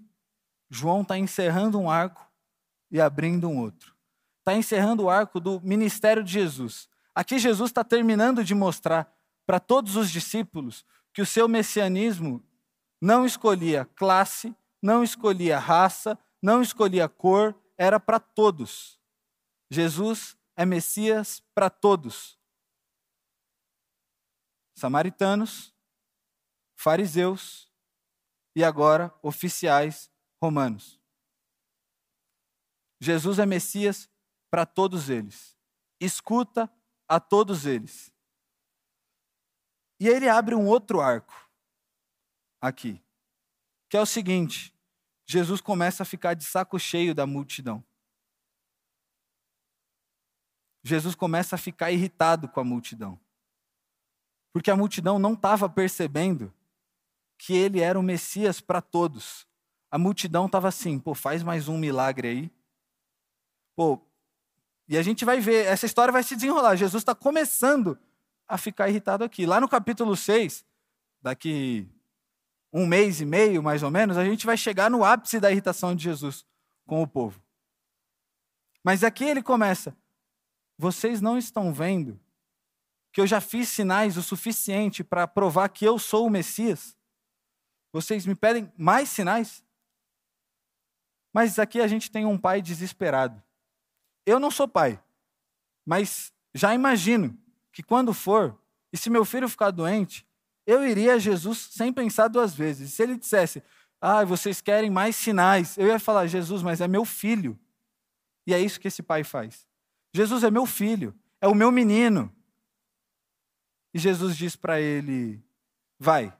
João 0.69 1.03
está 1.03 1.17
encerrando 1.17 1.81
um 1.81 1.91
arco 1.91 2.28
e 2.91 3.01
abrindo 3.01 3.49
um 3.49 3.59
outro. 3.59 3.95
Está 4.41 4.55
encerrando 4.55 5.05
o 5.05 5.11
arco 5.11 5.39
do 5.39 5.61
ministério 5.61 6.25
de 6.25 6.33
Jesus. 6.33 6.89
Aqui, 7.15 7.39
Jesus 7.39 7.71
está 7.71 7.85
terminando 7.85 8.43
de 8.45 8.55
mostrar 8.55 9.13
para 9.47 9.61
todos 9.61 9.97
os 9.97 10.11
discípulos 10.11 10.85
que 11.13 11.23
o 11.23 11.27
seu 11.27 11.49
messianismo 11.49 12.43
não 13.01 13.27
escolhia 13.27 13.85
classe, 13.97 14.55
não 14.83 15.03
escolhia 15.03 15.59
raça, 15.59 16.19
não 16.41 16.63
escolhia 16.63 17.09
cor, 17.09 17.55
era 17.77 17.99
para 17.99 18.19
todos. 18.19 19.01
Jesus 19.71 20.37
é 20.57 20.65
Messias 20.65 21.43
para 21.55 21.71
todos. 21.71 22.39
Samaritanos, 24.77 25.75
fariseus 26.77 27.71
e 28.55 28.65
agora 28.65 29.13
oficiais 29.23 30.11
romanos. 30.41 30.98
Jesus 33.01 33.39
é 33.39 33.47
Messias 33.47 34.11
para 34.51 34.67
todos 34.67 35.09
eles. 35.09 35.57
Escuta 36.01 36.71
a 37.09 37.19
todos 37.19 37.67
eles. 37.67 38.13
E 40.01 40.09
ele 40.09 40.29
abre 40.29 40.55
um 40.55 40.67
outro 40.67 41.01
arco 41.01 41.49
aqui, 42.61 43.03
que 43.89 43.97
é 43.97 44.01
o 44.01 44.07
seguinte: 44.07 44.75
Jesus 45.27 45.61
começa 45.61 46.03
a 46.03 46.07
ficar 46.07 46.35
de 46.35 46.45
saco 46.45 46.79
cheio 46.79 47.15
da 47.15 47.27
multidão. 47.27 47.85
Jesus 50.85 51.15
começa 51.15 51.57
a 51.57 51.59
ficar 51.59 51.91
irritado 51.91 52.49
com 52.49 52.61
a 52.61 52.65
multidão. 52.65 53.21
Porque 54.53 54.71
a 54.71 54.77
multidão 54.77 55.19
não 55.19 55.35
estava 55.35 55.69
percebendo 55.69 56.53
que 57.37 57.53
ele 57.53 57.81
era 57.81 57.99
o 57.99 58.03
Messias 58.03 58.61
para 58.61 58.81
todos. 58.81 59.47
A 59.91 59.99
multidão 59.99 60.47
estava 60.47 60.69
assim, 60.69 60.99
pô, 60.99 61.15
faz 61.15 61.43
mais 61.43 61.69
um 61.69 61.77
milagre 61.77 62.29
aí. 62.29 62.58
Pô, 63.79 64.05
e 64.89 64.99
a 64.99 65.03
gente 65.03 65.25
vai 65.25 65.39
ver, 65.39 65.65
essa 65.67 65.87
história 65.87 66.11
vai 66.11 66.25
se 66.25 66.35
desenrolar. 66.35 66.75
Jesus 66.75 67.01
está 67.01 67.15
começando 67.15 67.97
a 68.49 68.59
ficar 68.59 68.89
irritado 68.89 69.23
aqui. 69.23 69.47
Lá 69.47 69.61
no 69.61 69.69
capítulo 69.69 70.17
6, 70.17 70.65
daqui 71.23 71.89
um 72.73 72.89
mês 72.89 73.21
e 73.21 73.25
meio, 73.25 73.63
mais 73.63 73.85
ou 73.85 73.91
menos, 73.93 74.17
a 74.17 74.25
gente 74.25 74.45
vai 74.45 74.57
chegar 74.57 74.91
no 74.91 75.05
ápice 75.05 75.39
da 75.39 75.53
irritação 75.53 75.95
de 75.95 76.03
Jesus 76.03 76.45
com 76.89 77.01
o 77.01 77.07
povo. 77.07 77.41
Mas 78.83 79.05
aqui 79.05 79.23
ele 79.23 79.45
começa: 79.45 79.97
vocês 80.77 81.21
não 81.21 81.39
estão 81.39 81.73
vendo 81.73 82.19
que 83.13 83.21
eu 83.21 83.29
já 83.29 83.41
fiz 83.41 83.69
sinais 83.69 84.17
o 84.17 84.25
suficiente 84.25 85.05
para 85.05 85.29
provar 85.29 85.69
que 85.69 85.85
eu 85.85 86.01
sou 86.01 86.27
o 86.27 86.31
Messias? 86.31 86.97
Vocês 87.93 88.27
me 88.27 88.35
pedem 88.35 88.73
mais 88.77 89.09
sinais? 89.09 89.63
Mas 91.33 91.61
aqui 91.61 91.81
a 91.81 91.87
gente 91.87 92.11
tem 92.11 92.27
um 92.27 92.37
pai 92.37 92.61
desesperado. 92.61 93.41
Eu 94.29 94.39
não 94.39 94.51
sou 94.51 94.69
pai, 94.69 95.03
mas 95.87 96.31
já 96.53 96.75
imagino 96.75 97.35
que 97.73 97.83
quando 97.83 98.13
for, 98.13 98.61
e 98.93 98.97
se 98.99 99.09
meu 99.09 99.25
filho 99.25 99.49
ficar 99.49 99.71
doente, 99.71 100.27
eu 100.67 100.87
iria 100.87 101.15
a 101.15 101.19
Jesus 101.19 101.71
sem 101.71 101.91
pensar 101.91 102.29
duas 102.29 102.55
vezes. 102.55 102.93
Se 102.93 103.03
ele 103.03 103.17
dissesse, 103.17 103.63
ah, 103.99 104.27
vocês 104.27 104.61
querem 104.61 104.91
mais 104.91 105.17
sinais, 105.17 105.79
eu 105.79 105.87
ia 105.87 105.99
falar, 105.99 106.27
Jesus, 106.27 106.63
mas 106.63 106.83
é 106.83 106.87
meu 106.87 107.07
filho. 107.07 107.59
E 108.47 108.53
é 108.53 108.61
isso 108.61 108.79
que 108.79 108.89
esse 108.89 109.03
pai 109.03 109.25
faz. 109.25 109.67
Jesus 110.13 110.45
é 110.45 110.51
meu 110.51 110.67
filho, 110.67 111.19
é 111.41 111.49
o 111.49 111.55
meu 111.55 111.73
menino. 111.73 112.31
E 113.95 113.99
Jesus 113.99 114.37
diz 114.37 114.57
para 114.57 114.79
ele: 114.79 115.43
Vai, 115.99 116.37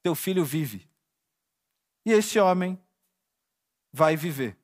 teu 0.00 0.14
filho 0.14 0.44
vive. 0.44 0.88
E 2.06 2.12
esse 2.12 2.38
homem 2.38 2.80
vai 3.92 4.16
viver. 4.16 4.56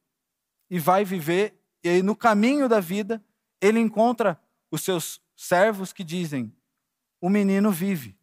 E 0.70 0.78
vai 0.78 1.04
viver, 1.04 1.57
e 1.82 1.88
aí 1.88 2.02
no 2.02 2.16
caminho 2.16 2.68
da 2.68 2.80
vida, 2.80 3.24
ele 3.60 3.78
encontra 3.78 4.40
os 4.70 4.82
seus 4.82 5.20
servos 5.36 5.92
que 5.92 6.04
dizem: 6.04 6.52
O 7.20 7.28
menino 7.28 7.70
vive. 7.70 8.16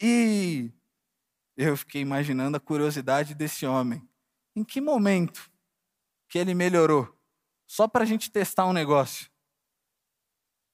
E 0.00 0.70
eu 1.56 1.76
fiquei 1.76 2.00
imaginando 2.00 2.56
a 2.56 2.60
curiosidade 2.60 3.34
desse 3.34 3.66
homem. 3.66 4.06
Em 4.54 4.64
que 4.64 4.80
momento 4.80 5.50
que 6.28 6.38
ele 6.38 6.54
melhorou? 6.54 7.16
Só 7.66 7.86
para 7.86 8.02
a 8.02 8.06
gente 8.06 8.30
testar 8.30 8.66
um 8.66 8.72
negócio. 8.72 9.30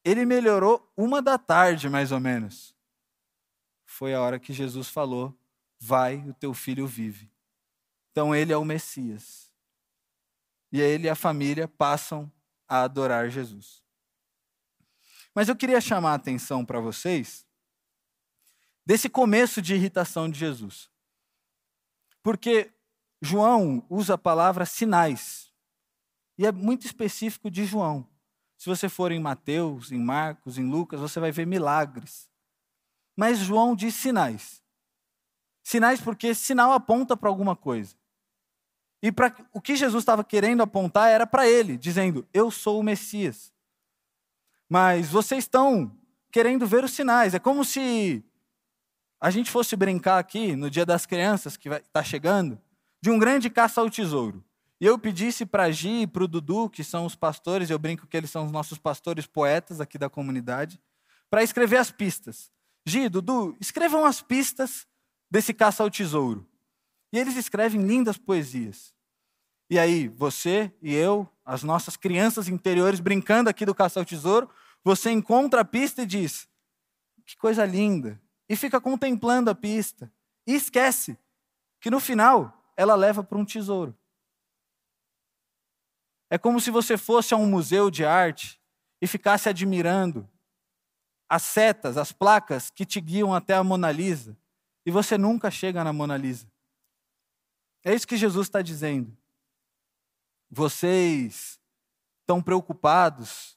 Ele 0.05 0.25
melhorou 0.25 0.91
uma 0.97 1.21
da 1.21 1.37
tarde, 1.37 1.89
mais 1.89 2.13
ou 2.13 2.21
menos. 2.21 2.75
Foi 3.85 4.15
a 4.15 4.21
hora 4.21 4.39
que 4.39 4.53
Jesus 4.53 4.89
falou: 4.89 5.39
Vai, 5.79 6.19
o 6.29 6.35
teu 6.35 6.55
filho 6.55 6.87
vive. 6.87 7.31
Então 8.11 8.35
ele 8.35 8.53
é 8.53 8.57
o 8.57 8.65
Messias. 8.65 9.48
E 10.71 10.81
ele 10.81 11.07
e 11.07 11.11
a 11.11 11.15
família 11.15 11.67
passam 11.67 12.31
a 12.69 12.83
adorar 12.83 13.31
Jesus. 13.31 13.83
Mas 15.35 15.49
eu 15.49 15.57
queria 15.57 15.81
chamar 15.81 16.13
a 16.13 16.15
atenção 16.15 16.65
para 16.65 16.81
vocês 16.81 17.47
desse 18.85 19.09
começo 19.09 19.63
de 19.63 19.75
irritação 19.75 20.29
de 20.29 20.39
Jesus. 20.39 20.91
Porque 22.23 22.73
João 23.21 23.85
usa 23.89 24.15
a 24.15 24.19
palavra 24.19 24.65
sinais. 24.65 25.53
E 26.37 26.47
é 26.47 26.53
muito 26.53 26.87
específico 26.87 27.51
de 27.51 27.65
João. 27.65 28.07
Se 28.57 28.69
você 28.69 28.89
for 28.89 29.13
em 29.13 29.21
Mateus, 29.21 29.93
em 29.93 29.99
Marcos, 29.99 30.59
em 30.59 30.69
Lucas, 30.69 31.01
você 31.01 31.21
vai 31.21 31.31
ver 31.31 31.47
milagres. 31.47 32.29
Mas 33.17 33.39
João 33.39 33.75
diz 33.75 33.95
sinais. 33.95 34.63
Sinais 35.63 36.01
porque 36.01 36.35
sinal 36.35 36.73
aponta 36.73 37.17
para 37.17 37.29
alguma 37.29 37.55
coisa. 37.55 37.97
E 39.03 39.13
para 39.13 39.35
o 39.53 39.61
que 39.61 39.77
Jesus 39.77 40.03
estava 40.03 40.25
querendo 40.25 40.63
apontar 40.63 41.09
era 41.09 41.27
para 41.27 41.49
ele, 41.49 41.77
dizendo: 41.77 42.27
Eu 42.33 42.51
sou 42.51 42.81
o 42.81 42.83
Messias. 42.83 43.53
Mas 44.69 45.09
vocês 45.09 45.45
estão 45.45 45.97
querendo 46.31 46.67
ver 46.67 46.85
os 46.85 46.93
sinais. 46.93 47.35
É 47.35 47.39
como 47.39 47.65
se 47.65 48.23
a 49.21 49.31
gente 49.31 49.51
fosse 49.51 49.75
brincar 49.77 50.19
aqui 50.19 50.55
no 50.55 50.71
Dia 50.71 50.85
das 50.85 51.07
Crianças, 51.07 51.57
que 51.57 51.69
está 51.69 52.03
chegando, 52.03 52.61
de 53.01 53.11
um 53.11 53.19
grande 53.19 53.49
caça 53.49 53.81
ao 53.81 53.91
tesouro. 53.91 54.45
E 54.81 54.87
eu 54.87 54.99
pedisse 54.99 55.45
para 55.45 55.65
a 55.65 55.71
Gi 55.71 56.03
e 56.03 56.07
para 56.07 56.23
o 56.23 56.29
Dudu, 56.29 56.71
que 56.71 56.85
são 56.85 57.05
os 57.05 57.17
pastores, 57.17 57.69
eu 57.69 57.79
brinco 57.79 58.07
que 58.07 58.17
eles 58.17 58.31
são 58.31 58.45
os 58.45 58.53
nossos 58.53 58.79
pastores 58.79 59.27
poetas 59.27 59.81
aqui 59.81 59.99
da 59.99 60.09
comunidade, 60.09 60.81
para 61.29 61.43
escrever 61.43 61.79
as 61.79 61.91
pistas. 61.91 62.51
Gi, 62.87 63.09
Dudu, 63.09 63.57
escrevam 63.61 64.05
as 64.05 64.23
pistas 64.23 64.87
desse 65.31 65.53
caça 65.53 65.83
ao 65.83 65.91
tesouro. 65.91 66.47
E 67.13 67.19
eles 67.19 67.37
escrevem 67.37 67.83
lindas 67.83 68.19
poesias. 68.19 68.95
E 69.71 69.79
aí, 69.79 70.09
você 70.09 70.73
e 70.81 70.95
eu, 70.95 71.29
as 71.45 71.63
nossas 71.63 71.97
crianças 71.97 72.49
interiores 72.49 73.01
brincando 73.01 73.51
aqui 73.51 73.67
do 73.67 73.75
caça 73.75 74.01
ao 74.01 74.05
tesouro, 74.05 74.49
você 74.83 75.11
encontra 75.11 75.61
a 75.61 75.65
pista 75.65 76.03
e 76.03 76.07
diz: 76.07 76.49
Que 77.27 77.37
coisa 77.37 77.65
linda, 77.65 78.21
e 78.49 78.57
fica 78.57 78.81
contemplando 78.81 79.51
a 79.51 79.55
pista 79.55 80.11
e 80.47 80.55
esquece 80.55 81.19
que 81.81 81.91
no 81.91 82.01
final 82.01 82.73
ela 82.77 82.95
leva 82.95 83.23
para 83.23 83.37
um 83.37 83.45
tesouro. 83.45 83.97
É 86.31 86.39
como 86.39 86.61
se 86.61 86.71
você 86.71 86.97
fosse 86.97 87.35
a 87.35 87.37
um 87.37 87.47
museu 87.47 87.91
de 87.91 88.05
arte 88.05 88.61
e 89.01 89.07
ficasse 89.07 89.49
admirando 89.49 90.29
as 91.29 91.43
setas, 91.43 91.97
as 91.97 92.13
placas 92.13 92.71
que 92.71 92.87
te 92.87 93.01
guiam 93.01 93.35
até 93.35 93.55
a 93.55 93.63
Mona 93.63 93.93
Lisa 93.93 94.37
e 94.87 94.91
você 94.91 95.19
nunca 95.19 95.51
chega 95.51 95.85
na 95.85 95.93
Mona 95.93 96.17
Lisa. 96.17 96.51
É 97.89 97.95
isso 97.95 98.07
que 98.07 98.19
Jesus 98.19 98.49
está 98.49 98.61
dizendo. 98.61 99.17
Vocês 100.51 101.59
estão 102.21 102.43
preocupados 102.43 103.57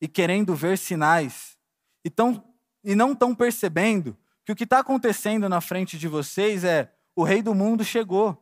e 0.00 0.06
querendo 0.06 0.54
ver 0.54 0.78
sinais 0.78 1.58
e, 2.04 2.08
tão, 2.08 2.44
e 2.84 2.94
não 2.94 3.10
estão 3.10 3.34
percebendo 3.34 4.16
que 4.44 4.52
o 4.52 4.54
que 4.54 4.62
está 4.62 4.78
acontecendo 4.78 5.48
na 5.48 5.60
frente 5.60 5.98
de 5.98 6.06
vocês 6.06 6.62
é 6.62 6.94
o 7.16 7.24
rei 7.24 7.42
do 7.42 7.56
mundo 7.56 7.82
chegou. 7.82 8.40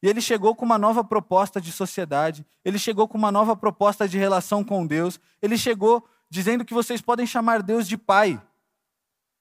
E 0.00 0.08
ele 0.08 0.20
chegou 0.20 0.54
com 0.54 0.64
uma 0.64 0.78
nova 0.78 1.02
proposta 1.02 1.60
de 1.60 1.72
sociedade, 1.72 2.46
ele 2.64 2.78
chegou 2.78 3.08
com 3.08 3.18
uma 3.18 3.32
nova 3.32 3.56
proposta 3.56 4.08
de 4.08 4.18
relação 4.18 4.62
com 4.62 4.86
Deus, 4.86 5.18
ele 5.42 5.58
chegou 5.58 6.08
dizendo 6.30 6.64
que 6.64 6.72
vocês 6.72 7.00
podem 7.00 7.26
chamar 7.26 7.60
Deus 7.60 7.88
de 7.88 7.98
Pai. 7.98 8.40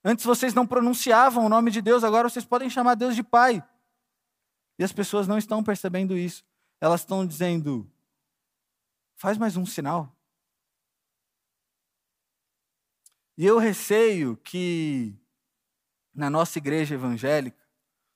Antes 0.03 0.25
vocês 0.25 0.55
não 0.55 0.65
pronunciavam 0.65 1.45
o 1.45 1.49
nome 1.49 1.69
de 1.69 1.83
Deus, 1.83 2.03
agora 2.03 2.27
vocês 2.27 2.45
podem 2.45 2.67
chamar 2.67 2.95
Deus 2.95 3.15
de 3.15 3.21
Pai. 3.21 3.63
E 4.79 4.83
as 4.83 4.93
pessoas 4.93 5.27
não 5.27 5.37
estão 5.37 5.61
percebendo 5.61 6.17
isso. 6.17 6.41
Elas 6.79 7.01
estão 7.01 7.27
dizendo: 7.27 7.91
faz 9.17 9.37
mais 9.37 9.57
um 9.57 9.65
sinal. 9.65 10.15
E 13.37 13.45
eu 13.45 13.57
receio 13.57 14.37
que 14.37 15.13
na 16.13 16.29
nossa 16.29 16.57
igreja 16.57 16.95
evangélica, 16.95 17.61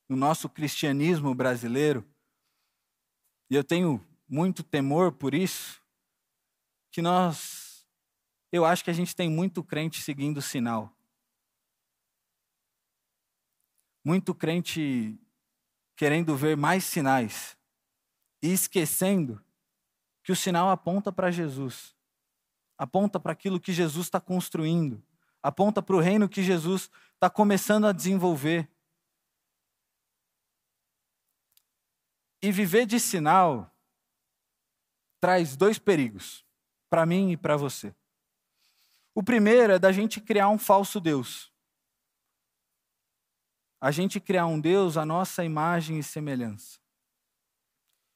no 0.07 0.15
nosso 0.15 0.49
cristianismo 0.49 1.35
brasileiro, 1.35 2.05
e 3.49 3.55
eu 3.55 3.63
tenho 3.63 4.05
muito 4.27 4.63
temor 4.63 5.11
por 5.11 5.33
isso, 5.33 5.81
que 6.91 7.01
nós, 7.01 7.85
eu 8.51 8.65
acho 8.65 8.83
que 8.83 8.89
a 8.89 8.93
gente 8.93 9.15
tem 9.15 9.29
muito 9.29 9.63
crente 9.63 10.01
seguindo 10.01 10.37
o 10.37 10.41
sinal. 10.41 10.93
Muito 14.03 14.35
crente 14.35 15.17
querendo 15.95 16.35
ver 16.35 16.57
mais 16.57 16.83
sinais 16.83 17.57
e 18.41 18.51
esquecendo 18.51 19.43
que 20.23 20.31
o 20.31 20.35
sinal 20.35 20.69
aponta 20.69 21.11
para 21.11 21.31
Jesus, 21.31 21.95
aponta 22.77 23.19
para 23.19 23.33
aquilo 23.33 23.59
que 23.59 23.71
Jesus 23.71 24.07
está 24.07 24.19
construindo, 24.19 25.03
aponta 25.41 25.81
para 25.81 25.95
o 25.95 25.99
reino 25.99 26.29
que 26.29 26.41
Jesus 26.41 26.89
está 27.13 27.29
começando 27.29 27.85
a 27.85 27.91
desenvolver. 27.91 28.69
E 32.41 32.51
viver 32.51 32.85
de 32.85 32.99
sinal 32.99 33.73
traz 35.21 35.55
dois 35.55 35.79
perigos, 35.79 36.45
para 36.89 37.05
mim 37.05 37.31
e 37.31 37.37
para 37.37 37.55
você. 37.55 37.95
O 39.15 39.23
primeiro 39.23 39.73
é 39.73 39.79
da 39.79 39.91
gente 39.91 40.19
criar 40.19 40.49
um 40.49 40.57
falso 40.57 40.99
Deus. 40.99 41.52
A 43.83 43.91
gente 43.91 44.17
criar 44.17 44.45
um 44.45 44.61
Deus 44.61 44.95
à 44.95 45.05
nossa 45.05 45.43
imagem 45.43 45.99
e 45.99 46.03
semelhança. 46.03 46.79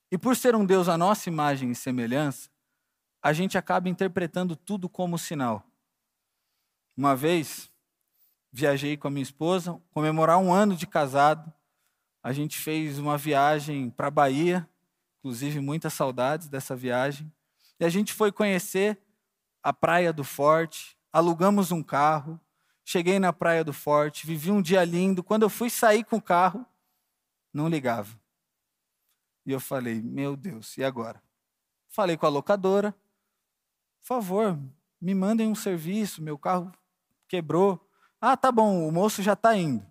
E 0.10 0.18
por 0.18 0.34
ser 0.34 0.56
um 0.56 0.66
Deus 0.66 0.88
à 0.88 0.98
nossa 0.98 1.28
imagem 1.28 1.72
e 1.72 1.76
semelhança, 1.76 2.50
a 3.22 3.34
gente 3.34 3.58
acaba 3.58 3.90
interpretando 3.90 4.56
tudo 4.56 4.88
como 4.88 5.18
sinal. 5.18 5.62
Uma 6.96 7.18
vez, 7.18 7.70
viajei 8.50 8.96
com 8.96 9.10
a 9.10 9.12
minha 9.12 9.22
esposa, 9.22 9.78
comemorar 9.92 10.38
um 10.38 10.54
ano 10.54 10.74
de 10.74 10.88
casado, 10.88 11.54
a 12.24 12.32
gente 12.32 12.58
fez 12.58 12.98
uma 12.98 13.18
viagem 13.18 13.90
para 13.90 14.08
a 14.08 14.12
Bahia, 14.12 14.66
inclusive 15.20 15.60
muitas 15.60 15.92
saudades 15.92 16.48
dessa 16.48 16.78
viagem. 16.78 17.30
E 17.78 17.84
a 17.84 17.90
gente 17.90 18.14
foi 18.14 18.32
conhecer 18.32 18.98
a 19.62 19.74
Praia 19.74 20.14
do 20.14 20.24
Forte, 20.24 20.98
alugamos 21.12 21.74
um 21.74 21.84
carro, 21.84 22.40
cheguei 22.88 23.20
na 23.20 23.34
Praia 23.34 23.66
do 23.66 23.74
Forte, 23.74 24.26
vivi 24.26 24.50
um 24.50 24.62
dia 24.62 24.82
lindo. 24.86 25.22
Quando 25.22 25.44
eu 25.44 25.50
fui 25.50 25.70
sair 25.70 26.06
com 26.06 26.16
o 26.16 26.22
carro, 26.22 26.66
não 27.54 27.68
ligava. 27.68 28.18
E 29.46 29.52
eu 29.52 29.60
falei, 29.60 30.02
meu 30.02 30.38
Deus, 30.38 30.78
e 30.78 30.86
agora? 30.86 31.22
Falei 31.90 32.16
com 32.16 32.26
a 32.26 32.30
locadora, 32.30 32.94
por 34.00 34.08
favor, 34.08 34.58
me 35.02 35.14
mandem 35.14 35.50
um 35.50 35.56
serviço, 35.56 36.22
meu 36.22 36.38
carro 36.38 36.72
quebrou. 37.28 37.86
Ah, 38.22 38.38
tá 38.38 38.54
bom, 38.54 38.88
o 38.88 38.92
moço 38.92 39.22
já 39.22 39.34
está 39.34 39.54
indo. 39.54 39.86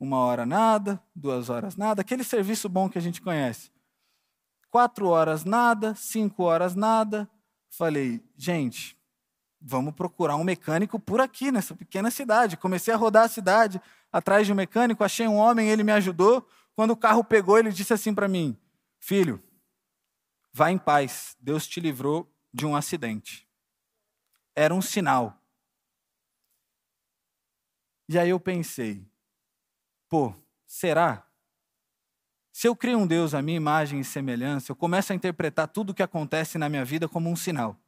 Uma 0.00 0.18
hora 0.18 0.44
nada, 0.44 1.00
duas 1.14 1.48
horas 1.48 1.76
nada, 1.76 2.00
aquele 2.00 2.24
serviço 2.24 2.68
bom 2.68 2.88
que 2.88 2.98
a 2.98 3.00
gente 3.00 3.22
conhece. 3.22 3.70
Quatro 4.68 5.06
horas 5.06 5.44
nada, 5.44 5.94
cinco 5.94 6.42
horas 6.42 6.74
nada. 6.74 7.30
Falei, 7.70 8.20
gente, 8.36 8.97
vamos 9.60 9.94
procurar 9.94 10.36
um 10.36 10.44
mecânico 10.44 10.98
por 10.98 11.20
aqui, 11.20 11.50
nessa 11.50 11.74
pequena 11.74 12.10
cidade. 12.10 12.56
Comecei 12.56 12.92
a 12.92 12.96
rodar 12.96 13.24
a 13.24 13.28
cidade 13.28 13.80
atrás 14.12 14.46
de 14.46 14.52
um 14.52 14.56
mecânico, 14.56 15.04
achei 15.04 15.26
um 15.26 15.36
homem, 15.36 15.68
ele 15.68 15.82
me 15.82 15.92
ajudou. 15.92 16.46
Quando 16.74 16.92
o 16.92 16.96
carro 16.96 17.24
pegou, 17.24 17.58
ele 17.58 17.70
disse 17.70 17.92
assim 17.92 18.14
para 18.14 18.28
mim: 18.28 18.56
Filho, 19.00 19.42
vá 20.52 20.70
em 20.70 20.78
paz, 20.78 21.36
Deus 21.40 21.66
te 21.66 21.80
livrou 21.80 22.32
de 22.52 22.64
um 22.64 22.76
acidente. 22.76 23.48
Era 24.54 24.74
um 24.74 24.82
sinal. 24.82 25.40
E 28.08 28.18
aí 28.18 28.30
eu 28.30 28.40
pensei, 28.40 29.06
Pô, 30.08 30.34
será? 30.66 31.26
Se 32.50 32.66
eu 32.66 32.74
crio 32.74 32.98
um 32.98 33.06
Deus 33.06 33.34
à 33.34 33.42
minha 33.42 33.56
imagem 33.56 34.00
e 34.00 34.04
semelhança, 34.04 34.72
eu 34.72 34.76
começo 34.76 35.12
a 35.12 35.16
interpretar 35.16 35.68
tudo 35.68 35.90
o 35.90 35.94
que 35.94 36.02
acontece 36.02 36.56
na 36.56 36.68
minha 36.68 36.84
vida 36.84 37.06
como 37.06 37.30
um 37.30 37.36
sinal. 37.36 37.78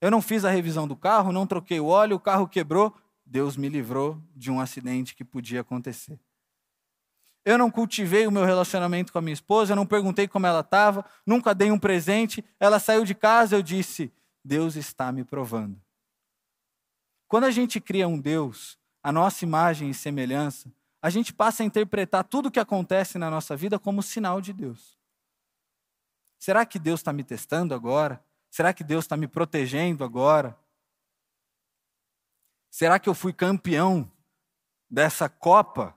Eu 0.00 0.10
não 0.10 0.20
fiz 0.20 0.44
a 0.44 0.50
revisão 0.50 0.86
do 0.86 0.96
carro, 0.96 1.32
não 1.32 1.46
troquei 1.46 1.80
o 1.80 1.86
óleo, 1.86 2.16
o 2.16 2.20
carro 2.20 2.46
quebrou, 2.46 2.94
Deus 3.24 3.56
me 3.56 3.68
livrou 3.68 4.20
de 4.34 4.50
um 4.50 4.60
acidente 4.60 5.14
que 5.14 5.24
podia 5.24 5.62
acontecer. 5.62 6.18
Eu 7.44 7.56
não 7.56 7.70
cultivei 7.70 8.26
o 8.26 8.30
meu 8.32 8.44
relacionamento 8.44 9.12
com 9.12 9.18
a 9.18 9.22
minha 9.22 9.32
esposa, 9.32 9.72
eu 9.72 9.76
não 9.76 9.86
perguntei 9.86 10.26
como 10.26 10.46
ela 10.46 10.60
estava, 10.60 11.04
nunca 11.24 11.54
dei 11.54 11.70
um 11.70 11.78
presente. 11.78 12.44
Ela 12.58 12.80
saiu 12.80 13.04
de 13.04 13.14
casa, 13.14 13.54
eu 13.54 13.62
disse: 13.62 14.12
Deus 14.44 14.74
está 14.74 15.12
me 15.12 15.24
provando. 15.24 15.80
Quando 17.28 17.44
a 17.44 17.50
gente 17.50 17.80
cria 17.80 18.08
um 18.08 18.20
Deus, 18.20 18.76
a 19.00 19.12
nossa 19.12 19.44
imagem 19.44 19.90
e 19.90 19.94
semelhança, 19.94 20.72
a 21.00 21.08
gente 21.08 21.32
passa 21.32 21.62
a 21.62 21.66
interpretar 21.66 22.24
tudo 22.24 22.46
o 22.46 22.50
que 22.50 22.58
acontece 22.58 23.16
na 23.16 23.30
nossa 23.30 23.56
vida 23.56 23.78
como 23.78 24.02
sinal 24.02 24.40
de 24.40 24.52
Deus. 24.52 24.98
Será 26.36 26.66
que 26.66 26.80
Deus 26.80 26.98
está 26.98 27.12
me 27.12 27.22
testando 27.22 27.74
agora? 27.74 28.20
Será 28.56 28.72
que 28.72 28.82
Deus 28.82 29.04
está 29.04 29.18
me 29.18 29.28
protegendo 29.28 30.02
agora? 30.02 30.58
Será 32.70 32.98
que 32.98 33.06
eu 33.06 33.12
fui 33.12 33.30
campeão 33.30 34.10
dessa 34.88 35.28
Copa 35.28 35.94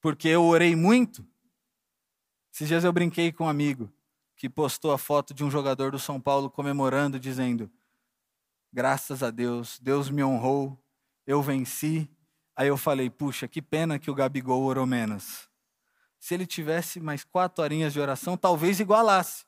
porque 0.00 0.26
eu 0.26 0.42
orei 0.42 0.74
muito? 0.74 1.24
Esses 2.52 2.66
dias 2.66 2.82
eu 2.82 2.92
brinquei 2.92 3.30
com 3.30 3.44
um 3.44 3.48
amigo 3.48 3.92
que 4.34 4.50
postou 4.50 4.90
a 4.90 4.98
foto 4.98 5.32
de 5.32 5.44
um 5.44 5.50
jogador 5.50 5.92
do 5.92 6.00
São 6.00 6.20
Paulo 6.20 6.50
comemorando, 6.50 7.16
dizendo: 7.16 7.70
Graças 8.72 9.22
a 9.22 9.30
Deus, 9.30 9.78
Deus 9.78 10.10
me 10.10 10.24
honrou, 10.24 10.76
eu 11.24 11.40
venci, 11.40 12.10
Aí 12.56 12.66
eu 12.66 12.76
falei, 12.76 13.08
puxa, 13.08 13.46
que 13.46 13.62
pena 13.62 14.00
que 14.00 14.10
o 14.10 14.14
Gabigol 14.14 14.64
orou 14.64 14.84
menos. 14.84 15.48
Se 16.18 16.34
ele 16.34 16.46
tivesse 16.46 16.98
mais 16.98 17.22
quatro 17.22 17.62
horinhas 17.62 17.92
de 17.92 18.00
oração, 18.00 18.36
talvez 18.36 18.80
igualasse. 18.80 19.46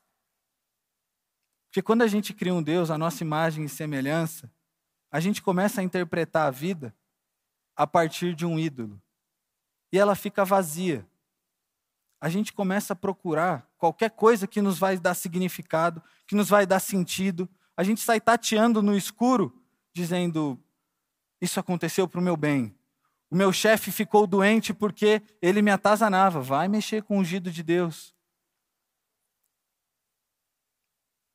Porque 1.78 1.86
quando 1.86 2.02
a 2.02 2.08
gente 2.08 2.34
cria 2.34 2.52
um 2.52 2.60
Deus, 2.60 2.90
a 2.90 2.98
nossa 2.98 3.22
imagem 3.22 3.64
e 3.64 3.68
semelhança, 3.68 4.50
a 5.12 5.20
gente 5.20 5.40
começa 5.40 5.80
a 5.80 5.84
interpretar 5.84 6.48
a 6.48 6.50
vida 6.50 6.92
a 7.76 7.86
partir 7.86 8.34
de 8.34 8.44
um 8.44 8.58
ídolo. 8.58 9.00
E 9.92 9.96
ela 9.96 10.16
fica 10.16 10.44
vazia. 10.44 11.06
A 12.20 12.28
gente 12.28 12.52
começa 12.52 12.94
a 12.94 12.96
procurar 12.96 13.70
qualquer 13.78 14.10
coisa 14.10 14.44
que 14.44 14.60
nos 14.60 14.76
vai 14.76 14.98
dar 14.98 15.14
significado, 15.14 16.02
que 16.26 16.34
nos 16.34 16.48
vai 16.48 16.66
dar 16.66 16.80
sentido. 16.80 17.48
A 17.76 17.84
gente 17.84 18.00
sai 18.00 18.20
tateando 18.20 18.82
no 18.82 18.96
escuro, 18.96 19.62
dizendo: 19.94 20.58
Isso 21.40 21.60
aconteceu 21.60 22.08
para 22.08 22.18
o 22.18 22.24
meu 22.24 22.36
bem, 22.36 22.74
o 23.30 23.36
meu 23.36 23.52
chefe 23.52 23.92
ficou 23.92 24.26
doente 24.26 24.74
porque 24.74 25.22
ele 25.40 25.62
me 25.62 25.70
atazanava. 25.70 26.40
Vai 26.40 26.66
mexer 26.66 27.04
com 27.04 27.18
o 27.18 27.20
ungido 27.20 27.52
de 27.52 27.62
Deus. 27.62 28.17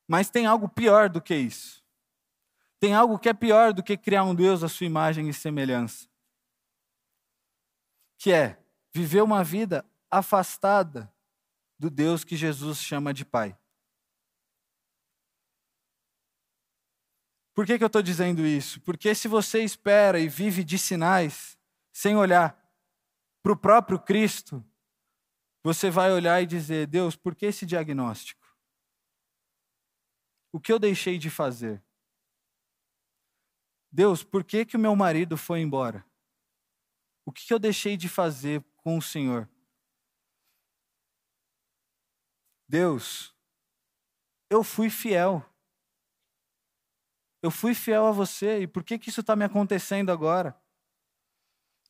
Mas 0.08 0.30
tem 0.30 0.46
algo 0.46 0.68
pior 0.68 1.10
do 1.10 1.22
que 1.22 1.36
isso. 1.36 1.84
Tem 2.80 2.94
algo 2.94 3.18
que 3.18 3.30
é 3.30 3.34
pior 3.34 3.74
do 3.74 3.82
que 3.82 3.98
criar 3.98 4.24
um 4.24 4.36
Deus 4.36 4.64
à 4.64 4.70
sua 4.70 4.86
imagem 4.86 5.30
e 5.30 5.34
semelhança. 5.34 6.08
Que 8.18 8.32
é 8.32 8.62
viver 8.94 9.22
uma 9.22 9.44
vida 9.44 9.86
afastada 10.12 11.12
do 11.80 11.90
Deus 11.90 12.24
que 12.24 12.36
Jesus 12.36 12.80
chama 12.80 13.14
de 13.14 13.26
Pai. 13.26 13.58
Por 17.54 17.66
que, 17.66 17.78
que 17.78 17.84
eu 17.84 17.88
estou 17.88 18.02
dizendo 18.02 18.46
isso? 18.46 18.82
Porque 18.82 19.14
se 19.14 19.28
você 19.28 19.64
espera 19.64 20.20
e 20.20 20.28
vive 20.28 20.64
de 20.64 20.78
sinais, 20.78 21.58
sem 21.92 22.16
olhar 22.16 22.60
para 23.44 23.52
o 23.52 23.58
próprio 23.58 24.00
Cristo, 24.00 24.64
você 25.64 25.90
vai 25.90 26.12
olhar 26.12 26.42
e 26.42 26.48
dizer: 26.48 26.88
Deus, 26.88 27.16
por 27.16 27.36
que 27.36 27.46
esse 27.46 27.66
diagnóstico? 27.66 28.43
O 30.54 30.60
que 30.60 30.72
eu 30.72 30.78
deixei 30.78 31.18
de 31.18 31.32
fazer? 31.32 31.84
Deus, 33.92 34.24
por 34.24 34.44
que, 34.44 34.64
que 34.64 34.78
o 34.78 34.80
meu 34.80 34.96
marido 34.96 35.36
foi 35.36 35.62
embora? 35.62 36.06
O 37.26 37.32
que, 37.32 37.44
que 37.44 37.52
eu 37.52 37.58
deixei 37.58 37.98
de 37.98 38.08
fazer 38.08 38.64
com 38.78 38.96
o 38.96 39.02
Senhor? 39.02 39.50
Deus, 42.70 43.36
eu 44.48 44.64
fui 44.64 44.92
fiel. 44.92 45.44
Eu 47.42 47.50
fui 47.50 47.74
fiel 47.74 48.06
a 48.06 48.12
você, 48.12 48.62
e 48.62 48.68
por 48.68 48.84
que, 48.84 49.00
que 49.00 49.10
isso 49.10 49.22
está 49.22 49.36
me 49.36 49.44
acontecendo 49.44 50.12
agora? 50.12 50.56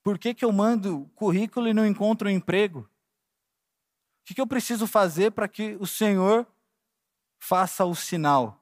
Por 0.01 0.17
que, 0.17 0.33
que 0.33 0.45
eu 0.45 0.53
mando 0.53 1.05
currículo 1.15 1.67
e 1.67 1.73
não 1.73 1.85
encontro 1.85 2.29
um 2.29 2.31
emprego? 2.31 2.79
O 2.79 4.25
que, 4.25 4.33
que 4.33 4.41
eu 4.41 4.47
preciso 4.47 4.87
fazer 4.87 5.31
para 5.31 5.49
que 5.49 5.75
o 5.81 5.85
Senhor 5.85 6.47
faça 7.43 7.83
o 7.83 7.93
sinal? 7.93 8.57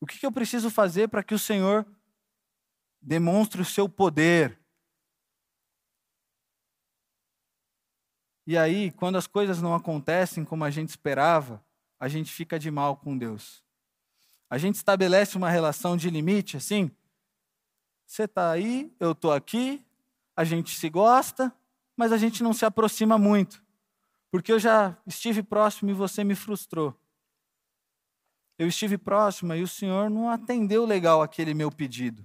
O 0.00 0.06
que, 0.06 0.26
eu 0.26 0.32
preciso 0.32 0.68
fazer 0.68 1.08
para 1.08 1.22
que 1.22 1.32
o 1.32 1.38
Senhor 1.38 1.86
demonstre 3.00 3.62
o 3.62 3.64
seu 3.64 3.88
poder? 3.88 4.58
E 8.46 8.58
aí, 8.58 8.90
quando 8.90 9.16
as 9.16 9.28
coisas 9.28 9.62
não 9.62 9.74
acontecem 9.74 10.44
como 10.44 10.64
a 10.64 10.70
gente 10.70 10.88
esperava, 10.88 11.64
a 12.00 12.08
gente 12.08 12.32
fica 12.32 12.58
de 12.58 12.70
mal 12.70 12.96
com 12.96 13.16
Deus. 13.16 13.64
A 14.50 14.58
gente 14.58 14.74
estabelece 14.74 15.36
uma 15.36 15.50
relação 15.50 15.96
de 15.96 16.10
limite, 16.10 16.56
assim, 16.56 16.90
você 18.04 18.24
está 18.24 18.50
aí, 18.50 18.94
eu 18.98 19.12
estou 19.12 19.32
aqui, 19.32 19.84
a 20.36 20.42
gente 20.42 20.76
se 20.76 20.90
gosta, 20.90 21.52
mas 21.96 22.12
a 22.12 22.18
gente 22.18 22.42
não 22.42 22.52
se 22.52 22.64
aproxima 22.64 23.16
muito. 23.16 23.65
Porque 24.36 24.52
eu 24.52 24.58
já 24.58 24.94
estive 25.06 25.42
próximo 25.42 25.90
e 25.90 25.94
você 25.94 26.22
me 26.22 26.34
frustrou. 26.34 26.94
Eu 28.58 28.68
estive 28.68 28.98
próximo 28.98 29.54
e 29.54 29.62
o 29.62 29.66
Senhor 29.66 30.10
não 30.10 30.28
atendeu 30.28 30.84
legal 30.84 31.22
aquele 31.22 31.54
meu 31.54 31.72
pedido. 31.72 32.22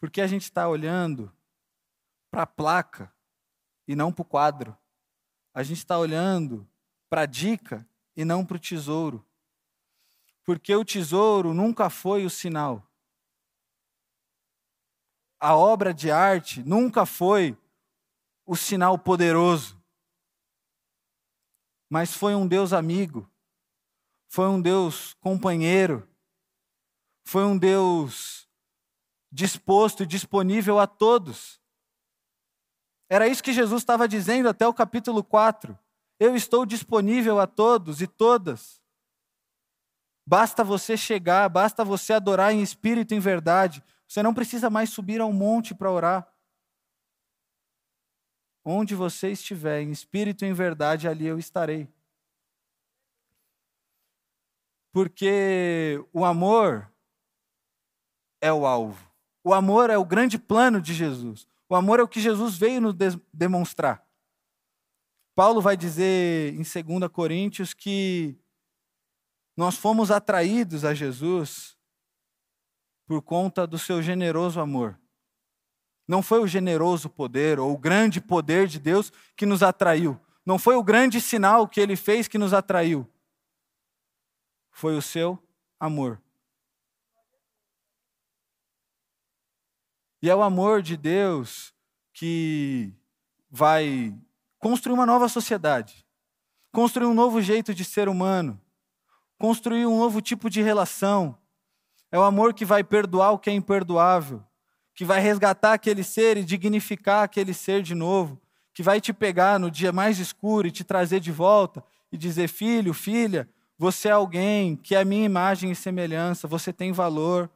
Porque 0.00 0.22
a 0.22 0.26
gente 0.26 0.44
está 0.44 0.66
olhando 0.66 1.30
para 2.30 2.44
a 2.44 2.46
placa 2.46 3.12
e 3.86 3.94
não 3.94 4.10
para 4.10 4.22
o 4.22 4.24
quadro. 4.24 4.74
A 5.52 5.62
gente 5.62 5.80
está 5.80 5.98
olhando 5.98 6.66
para 7.10 7.20
a 7.20 7.26
dica 7.26 7.86
e 8.16 8.24
não 8.24 8.42
para 8.42 8.56
o 8.56 8.58
tesouro. 8.58 9.22
Porque 10.44 10.74
o 10.74 10.82
tesouro 10.82 11.52
nunca 11.52 11.90
foi 11.90 12.24
o 12.24 12.30
sinal. 12.30 12.82
A 15.38 15.54
obra 15.54 15.92
de 15.92 16.10
arte 16.10 16.62
nunca 16.62 17.04
foi 17.04 17.54
o 18.46 18.56
sinal 18.56 18.98
poderoso. 18.98 19.80
Mas 21.88 22.14
foi 22.14 22.34
um 22.34 22.46
Deus 22.46 22.72
amigo, 22.72 23.30
foi 24.28 24.48
um 24.48 24.60
Deus 24.60 25.14
companheiro, 25.14 26.08
foi 27.24 27.44
um 27.44 27.56
Deus 27.56 28.48
disposto 29.30 30.02
e 30.02 30.06
disponível 30.06 30.78
a 30.78 30.86
todos. 30.86 31.60
Era 33.08 33.28
isso 33.28 33.42
que 33.42 33.52
Jesus 33.52 33.82
estava 33.82 34.08
dizendo 34.08 34.48
até 34.48 34.66
o 34.66 34.74
capítulo 34.74 35.22
4. 35.22 35.78
Eu 36.18 36.34
estou 36.34 36.64
disponível 36.64 37.38
a 37.38 37.46
todos 37.46 38.00
e 38.00 38.06
todas. 38.06 38.80
Basta 40.26 40.64
você 40.64 40.96
chegar, 40.96 41.48
basta 41.48 41.84
você 41.84 42.12
adorar 42.12 42.52
em 42.52 42.62
espírito 42.62 43.12
e 43.12 43.16
em 43.16 43.20
verdade. 43.20 43.82
Você 44.08 44.22
não 44.22 44.32
precisa 44.32 44.70
mais 44.70 44.90
subir 44.90 45.20
ao 45.20 45.32
monte 45.32 45.74
para 45.74 45.90
orar. 45.90 46.33
Onde 48.64 48.94
você 48.94 49.30
estiver, 49.30 49.82
em 49.82 49.90
espírito 49.90 50.44
e 50.44 50.48
em 50.48 50.54
verdade, 50.54 51.06
ali 51.06 51.26
eu 51.26 51.38
estarei. 51.38 51.86
Porque 54.90 56.02
o 56.12 56.24
amor 56.24 56.90
é 58.40 58.52
o 58.52 58.64
alvo. 58.64 59.10
O 59.42 59.52
amor 59.52 59.90
é 59.90 59.98
o 59.98 60.04
grande 60.04 60.38
plano 60.38 60.80
de 60.80 60.94
Jesus. 60.94 61.46
O 61.68 61.74
amor 61.74 61.98
é 61.98 62.02
o 62.02 62.08
que 62.08 62.20
Jesus 62.20 62.56
veio 62.56 62.80
nos 62.80 62.94
demonstrar. 63.32 64.06
Paulo 65.34 65.60
vai 65.60 65.76
dizer 65.76 66.54
em 66.54 66.62
2 66.62 67.10
Coríntios 67.12 67.74
que 67.74 68.38
nós 69.56 69.76
fomos 69.76 70.10
atraídos 70.10 70.84
a 70.84 70.94
Jesus 70.94 71.76
por 73.06 73.20
conta 73.20 73.66
do 73.66 73.78
seu 73.78 74.00
generoso 74.00 74.60
amor. 74.60 74.98
Não 76.06 76.22
foi 76.22 76.40
o 76.40 76.46
generoso 76.46 77.08
poder 77.08 77.58
ou 77.58 77.72
o 77.72 77.78
grande 77.78 78.20
poder 78.20 78.66
de 78.66 78.78
Deus 78.78 79.10
que 79.34 79.46
nos 79.46 79.62
atraiu. 79.62 80.20
Não 80.44 80.58
foi 80.58 80.76
o 80.76 80.82
grande 80.82 81.20
sinal 81.20 81.66
que 81.66 81.80
ele 81.80 81.96
fez 81.96 82.28
que 82.28 82.36
nos 82.36 82.52
atraiu. 82.52 83.08
Foi 84.70 84.96
o 84.96 85.02
seu 85.02 85.38
amor. 85.80 86.20
E 90.20 90.28
é 90.28 90.34
o 90.34 90.42
amor 90.42 90.82
de 90.82 90.96
Deus 90.96 91.72
que 92.12 92.92
vai 93.50 94.14
construir 94.58 94.94
uma 94.94 95.06
nova 95.06 95.28
sociedade, 95.28 96.06
construir 96.72 97.06
um 97.06 97.14
novo 97.14 97.40
jeito 97.40 97.74
de 97.74 97.84
ser 97.84 98.08
humano, 98.08 98.60
construir 99.38 99.86
um 99.86 99.98
novo 99.98 100.20
tipo 100.20 100.50
de 100.50 100.62
relação. 100.62 101.38
É 102.10 102.18
o 102.18 102.22
amor 102.22 102.52
que 102.54 102.64
vai 102.64 102.84
perdoar 102.84 103.32
o 103.32 103.38
que 103.38 103.50
é 103.50 103.52
imperdoável 103.52 104.44
que 104.94 105.04
vai 105.04 105.20
resgatar 105.20 105.72
aquele 105.72 106.04
ser 106.04 106.36
e 106.36 106.44
dignificar 106.44 107.24
aquele 107.24 107.52
ser 107.52 107.82
de 107.82 107.94
novo, 107.94 108.40
que 108.72 108.82
vai 108.82 109.00
te 109.00 109.12
pegar 109.12 109.58
no 109.58 109.70
dia 109.70 109.92
mais 109.92 110.18
escuro 110.18 110.68
e 110.68 110.70
te 110.70 110.84
trazer 110.84 111.20
de 111.20 111.32
volta 111.32 111.82
e 112.12 112.16
dizer: 112.16 112.48
filho, 112.48 112.94
filha, 112.94 113.48
você 113.76 114.08
é 114.08 114.12
alguém 114.12 114.76
que 114.76 114.94
é 114.94 115.00
a 115.00 115.04
minha 115.04 115.24
imagem 115.24 115.70
e 115.70 115.76
semelhança, 115.76 116.46
você 116.46 116.72
tem 116.72 116.92
valor, 116.92 117.50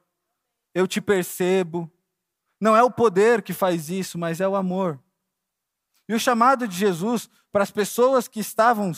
eu 0.74 0.86
te 0.86 1.00
percebo. 1.00 1.90
Não 2.60 2.76
é 2.76 2.82
o 2.82 2.90
poder 2.90 3.42
que 3.42 3.52
faz 3.52 3.88
isso, 3.88 4.18
mas 4.18 4.40
é 4.40 4.48
o 4.48 4.56
amor. 4.56 4.98
E 6.08 6.14
o 6.14 6.18
chamado 6.18 6.66
de 6.66 6.76
Jesus 6.76 7.30
para 7.52 7.62
as 7.62 7.70
pessoas 7.70 8.26
que 8.26 8.40
estavam 8.40 8.92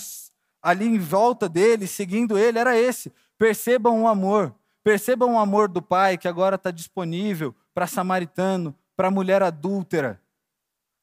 ali 0.62 0.86
em 0.86 0.98
volta 0.98 1.48
dele, 1.48 1.86
seguindo 1.86 2.38
ele, 2.38 2.58
era 2.58 2.78
esse: 2.78 3.12
percebam 3.38 4.02
o 4.02 4.08
amor, 4.08 4.54
percebam 4.82 5.34
o 5.34 5.38
amor 5.38 5.68
do 5.68 5.82
Pai 5.82 6.16
que 6.16 6.28
agora 6.28 6.56
está 6.56 6.70
disponível 6.70 7.54
para 7.74 7.86
samaritano, 7.86 8.76
para 8.96 9.10
mulher 9.10 9.42
adúltera, 9.42 10.20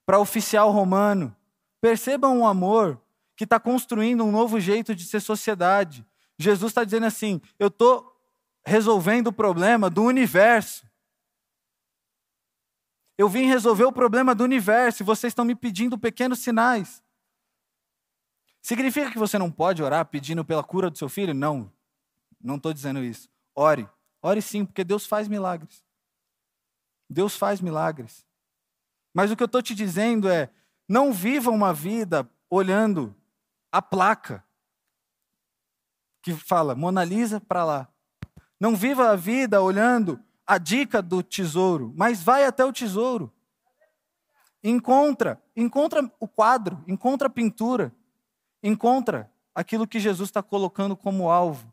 para 0.05 0.19
oficial 0.19 0.71
romano. 0.71 1.35
Percebam 1.81 2.39
o 2.39 2.47
amor 2.47 3.01
que 3.35 3.43
está 3.43 3.59
construindo 3.59 4.23
um 4.23 4.31
novo 4.31 4.59
jeito 4.59 4.95
de 4.95 5.05
ser 5.05 5.19
sociedade. 5.19 6.05
Jesus 6.37 6.71
está 6.71 6.83
dizendo 6.83 7.05
assim: 7.05 7.41
eu 7.59 7.67
estou 7.67 8.15
resolvendo 8.65 9.27
o 9.27 9.33
problema 9.33 9.89
do 9.89 10.03
universo. 10.03 10.85
Eu 13.17 13.27
vim 13.27 13.45
resolver 13.45 13.85
o 13.85 13.91
problema 13.91 14.35
do 14.35 14.43
universo 14.43 15.01
e 15.01 15.05
vocês 15.05 15.31
estão 15.31 15.45
me 15.45 15.55
pedindo 15.55 15.97
pequenos 15.97 16.39
sinais. 16.39 17.01
Significa 18.61 19.09
que 19.09 19.17
você 19.17 19.39
não 19.39 19.49
pode 19.49 19.81
orar 19.81 20.05
pedindo 20.05 20.43
pela 20.43 20.63
cura 20.63 20.89
do 20.89 20.97
seu 20.97 21.07
filho? 21.07 21.33
Não, 21.33 21.71
não 22.39 22.57
estou 22.57 22.73
dizendo 22.73 23.01
isso. 23.01 23.29
Ore. 23.59 23.89
Ore 24.21 24.39
sim, 24.39 24.63
porque 24.63 24.83
Deus 24.83 25.07
faz 25.07 25.27
milagres. 25.27 25.83
Deus 27.09 27.35
faz 27.35 27.59
milagres. 27.59 28.23
Mas 29.11 29.31
o 29.31 29.35
que 29.35 29.41
eu 29.41 29.47
estou 29.47 29.63
te 29.63 29.73
dizendo 29.73 30.29
é: 30.29 30.51
não 30.87 31.11
viva 31.11 31.49
uma 31.49 31.73
vida 31.73 32.29
olhando 32.51 33.15
a 33.71 33.81
placa 33.81 34.45
que 36.21 36.33
fala 36.33 36.75
Mona 36.75 37.03
Lisa 37.03 37.41
para 37.41 37.65
lá. 37.65 37.87
Não 38.59 38.75
viva 38.75 39.09
a 39.09 39.15
vida 39.15 39.59
olhando 39.61 40.19
a 40.45 40.59
dica 40.59 41.01
do 41.01 41.23
tesouro, 41.23 41.93
mas 41.95 42.21
vai 42.21 42.45
até 42.45 42.63
o 42.63 42.71
tesouro. 42.71 43.33
Encontra, 44.63 45.41
encontra 45.55 46.11
o 46.19 46.27
quadro, 46.27 46.83
encontra 46.87 47.27
a 47.27 47.31
pintura, 47.31 47.93
encontra 48.61 49.31
aquilo 49.55 49.87
que 49.87 49.99
Jesus 49.99 50.29
está 50.29 50.43
colocando 50.43 50.95
como 50.95 51.29
alvo, 51.29 51.71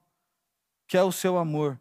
que 0.87 0.97
é 0.97 1.03
o 1.03 1.13
seu 1.13 1.39
amor 1.39 1.81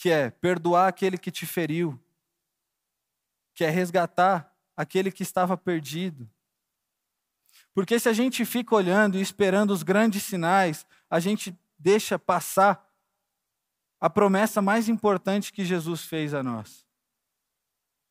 que 0.00 0.08
é 0.08 0.30
perdoar 0.30 0.88
aquele 0.88 1.18
que 1.18 1.30
te 1.30 1.44
feriu, 1.44 2.02
que 3.52 3.62
é 3.62 3.68
resgatar 3.68 4.50
aquele 4.74 5.12
que 5.12 5.22
estava 5.22 5.58
perdido. 5.58 6.26
Porque 7.74 8.00
se 8.00 8.08
a 8.08 8.14
gente 8.14 8.46
fica 8.46 8.74
olhando 8.74 9.18
e 9.18 9.20
esperando 9.20 9.72
os 9.72 9.82
grandes 9.82 10.22
sinais, 10.22 10.86
a 11.10 11.20
gente 11.20 11.54
deixa 11.78 12.18
passar 12.18 12.90
a 14.00 14.08
promessa 14.08 14.62
mais 14.62 14.88
importante 14.88 15.52
que 15.52 15.66
Jesus 15.66 16.02
fez 16.02 16.32
a 16.32 16.42
nós. 16.42 16.86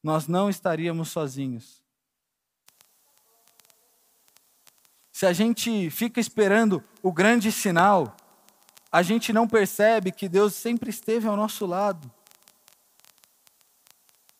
Nós 0.03 0.27
não 0.27 0.47
estaríamos 0.47 1.09
sozinhos. 1.09 1.83
Se 5.11 5.25
a 5.25 5.33
gente 5.33 5.89
fica 5.89 6.19
esperando 6.19 6.83
o 7.01 7.11
grande 7.11 7.51
sinal, 7.51 8.15
a 8.91 9.01
gente 9.01 9.31
não 9.31 9.47
percebe 9.47 10.11
que 10.11 10.27
Deus 10.27 10.55
sempre 10.55 10.89
esteve 10.89 11.27
ao 11.27 11.35
nosso 11.35 11.65
lado. 11.65 12.09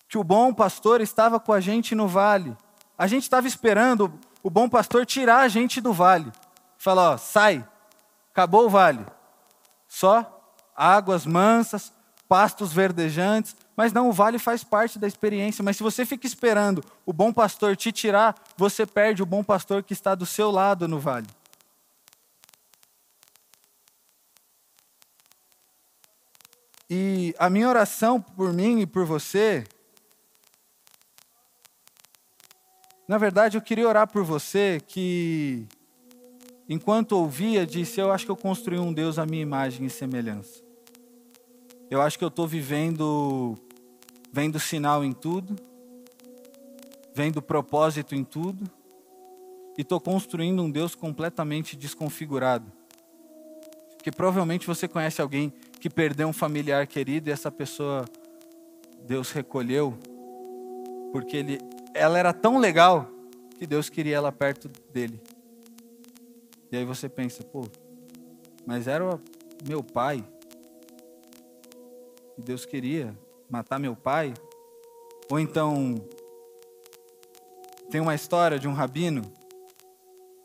Que 0.07 0.17
o 0.17 0.23
bom 0.23 0.53
pastor 0.53 1.01
estava 1.01 1.39
com 1.39 1.53
a 1.53 1.59
gente 1.59 1.93
no 1.93 2.07
vale. 2.07 2.57
A 2.97 3.05
gente 3.05 3.23
estava 3.23 3.47
esperando 3.47 4.11
o 4.41 4.49
bom 4.49 4.67
pastor 4.67 5.05
tirar 5.05 5.41
a 5.41 5.47
gente 5.47 5.79
do 5.79 5.93
vale. 5.93 6.31
Falar, 6.77 7.11
ó, 7.11 7.17
sai, 7.17 7.65
acabou 8.31 8.65
o 8.65 8.69
vale. 8.69 9.05
Só 9.87 10.35
águas 10.75 11.25
mansas, 11.25 11.93
pastos 12.27 12.73
verdejantes, 12.73 13.55
mas 13.75 13.93
não, 13.93 14.09
o 14.09 14.13
vale 14.13 14.39
faz 14.39 14.63
parte 14.63 14.97
da 14.97 15.07
experiência. 15.07 15.63
Mas 15.63 15.77
se 15.77 15.83
você 15.83 16.05
fica 16.05 16.25
esperando 16.25 16.83
o 17.05 17.13
bom 17.13 17.31
pastor 17.31 17.77
te 17.77 17.91
tirar, 17.91 18.35
você 18.57 18.85
perde 18.85 19.21
o 19.21 19.25
bom 19.25 19.43
pastor 19.43 19.83
que 19.83 19.93
está 19.93 20.15
do 20.15 20.25
seu 20.25 20.49
lado 20.49 20.87
no 20.87 20.99
vale. 20.99 21.27
E 26.89 27.35
a 27.37 27.51
minha 27.51 27.69
oração 27.69 28.19
por 28.19 28.51
mim 28.51 28.79
e 28.79 28.87
por 28.87 29.05
você, 29.05 29.63
na 33.07 33.17
verdade, 33.19 33.57
eu 33.57 33.61
queria 33.61 33.87
orar 33.87 34.07
por 34.07 34.23
você 34.23 34.81
que, 34.87 35.67
enquanto 36.67 37.11
ouvia, 37.11 37.63
disse: 37.63 37.99
Eu 37.99 38.11
acho 38.11 38.25
que 38.25 38.31
eu 38.31 38.35
construí 38.35 38.79
um 38.79 38.91
Deus 38.91 39.19
à 39.19 39.25
minha 39.25 39.43
imagem 39.43 39.85
e 39.85 39.89
semelhança. 39.89 40.63
Eu 41.91 42.01
acho 42.01 42.17
que 42.17 42.23
eu 42.23 42.27
estou 42.29 42.47
vivendo, 42.47 43.55
vendo 44.31 44.59
sinal 44.59 45.03
em 45.03 45.13
tudo, 45.13 45.55
vendo 47.13 47.39
propósito 47.39 48.15
em 48.15 48.23
tudo, 48.23 48.67
e 49.77 49.81
estou 49.81 49.99
construindo 49.99 50.63
um 50.63 50.71
Deus 50.71 50.95
completamente 50.95 51.75
desconfigurado. 51.75 52.71
Porque 53.95 54.11
provavelmente 54.11 54.65
você 54.65 54.87
conhece 54.87 55.21
alguém 55.21 55.53
que 55.79 55.89
perdeu 55.89 56.27
um 56.27 56.33
familiar 56.33 56.85
querido 56.87 57.29
e 57.29 57.33
essa 57.33 57.51
pessoa 57.51 58.05
Deus 59.05 59.31
recolheu 59.31 59.97
porque 61.11 61.37
ele 61.37 61.59
ela 61.93 62.17
era 62.17 62.33
tão 62.33 62.57
legal 62.57 63.09
que 63.57 63.67
Deus 63.67 63.89
queria 63.89 64.15
ela 64.15 64.31
perto 64.31 64.69
dele. 64.91 65.21
E 66.71 66.77
aí 66.77 66.85
você 66.85 67.09
pensa, 67.09 67.43
pô, 67.43 67.65
mas 68.65 68.87
era 68.87 69.19
meu 69.67 69.83
pai. 69.83 70.23
E 72.37 72.41
Deus 72.41 72.65
queria 72.65 73.17
matar 73.49 73.79
meu 73.79 73.95
pai? 73.95 74.33
Ou 75.29 75.39
então, 75.39 75.95
tem 77.89 77.99
uma 77.99 78.15
história 78.15 78.59
de 78.59 78.67
um 78.67 78.73
rabino 78.73 79.23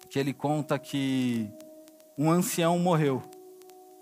que 0.08 0.18
ele 0.18 0.32
conta 0.32 0.78
que 0.78 1.48
um 2.16 2.30
ancião 2.30 2.78
morreu. 2.78 3.22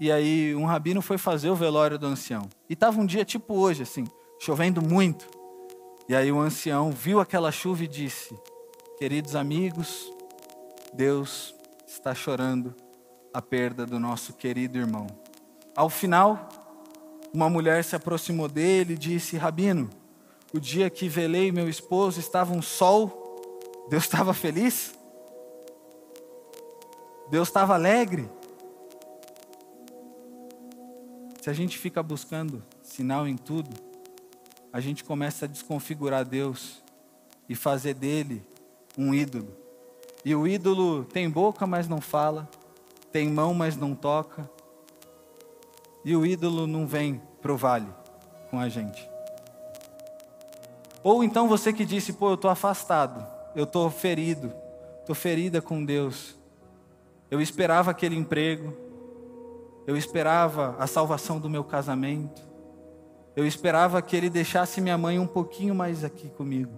E 0.02 0.10
aí 0.10 0.52
um 0.56 0.64
rabino 0.64 1.00
foi 1.00 1.16
fazer 1.16 1.48
o 1.48 1.54
velório 1.54 1.96
do 1.96 2.08
ancião. 2.08 2.50
E 2.68 2.72
estava 2.72 3.00
um 3.00 3.06
dia 3.06 3.24
tipo 3.24 3.54
hoje, 3.54 3.84
assim, 3.84 4.04
chovendo 4.36 4.82
muito. 4.82 5.28
E 6.08 6.14
aí 6.16 6.32
o 6.32 6.40
ancião 6.40 6.90
viu 6.90 7.20
aquela 7.20 7.52
chuva 7.52 7.84
e 7.84 7.86
disse: 7.86 8.36
Queridos 8.98 9.36
amigos, 9.36 10.12
Deus 10.92 11.54
está 11.86 12.16
chorando 12.16 12.74
a 13.32 13.40
perda 13.40 13.86
do 13.86 14.00
nosso 14.00 14.32
querido 14.32 14.76
irmão. 14.76 15.06
Ao 15.76 15.88
final, 15.88 16.48
uma 17.32 17.48
mulher 17.48 17.84
se 17.84 17.94
aproximou 17.94 18.48
dele 18.48 18.94
e 18.94 18.98
disse: 18.98 19.36
Rabino, 19.36 19.88
o 20.52 20.58
dia 20.58 20.90
que 20.90 21.08
velei 21.08 21.52
meu 21.52 21.68
esposo 21.68 22.18
estava 22.18 22.52
um 22.52 22.60
sol, 22.60 23.86
Deus 23.88 24.02
estava 24.02 24.34
feliz? 24.34 24.98
Deus 27.30 27.46
estava 27.46 27.74
alegre? 27.74 28.28
Se 31.42 31.50
a 31.50 31.52
gente 31.52 31.76
fica 31.76 32.00
buscando 32.04 32.62
sinal 32.84 33.26
em 33.26 33.36
tudo, 33.36 33.68
a 34.72 34.78
gente 34.78 35.02
começa 35.02 35.44
a 35.44 35.48
desconfigurar 35.48 36.24
Deus 36.24 36.80
e 37.48 37.56
fazer 37.56 37.94
dele 37.94 38.46
um 38.96 39.12
ídolo. 39.12 39.52
E 40.24 40.36
o 40.36 40.46
ídolo 40.46 41.04
tem 41.04 41.28
boca, 41.28 41.66
mas 41.66 41.88
não 41.88 42.00
fala, 42.00 42.48
tem 43.10 43.28
mão, 43.28 43.52
mas 43.52 43.76
não 43.76 43.92
toca. 43.92 44.48
E 46.04 46.14
o 46.14 46.24
ídolo 46.24 46.68
não 46.68 46.86
vem 46.86 47.20
pro 47.40 47.56
vale 47.56 47.92
com 48.48 48.60
a 48.60 48.68
gente. 48.68 49.04
Ou 51.02 51.24
então 51.24 51.48
você 51.48 51.72
que 51.72 51.84
disse, 51.84 52.12
pô, 52.12 52.30
eu 52.30 52.34
estou 52.34 52.52
afastado, 52.52 53.26
eu 53.56 53.64
estou 53.64 53.90
ferido, 53.90 54.52
estou 55.00 55.16
ferida 55.16 55.60
com 55.60 55.84
Deus. 55.84 56.36
Eu 57.28 57.40
esperava 57.40 57.90
aquele 57.90 58.14
emprego, 58.14 58.91
eu 59.86 59.96
esperava 59.96 60.76
a 60.78 60.86
salvação 60.86 61.38
do 61.38 61.50
meu 61.50 61.64
casamento, 61.64 62.42
eu 63.34 63.46
esperava 63.46 64.02
que 64.02 64.16
Ele 64.16 64.28
deixasse 64.28 64.80
minha 64.80 64.98
mãe 64.98 65.18
um 65.18 65.26
pouquinho 65.26 65.74
mais 65.74 66.04
aqui 66.04 66.28
comigo. 66.28 66.72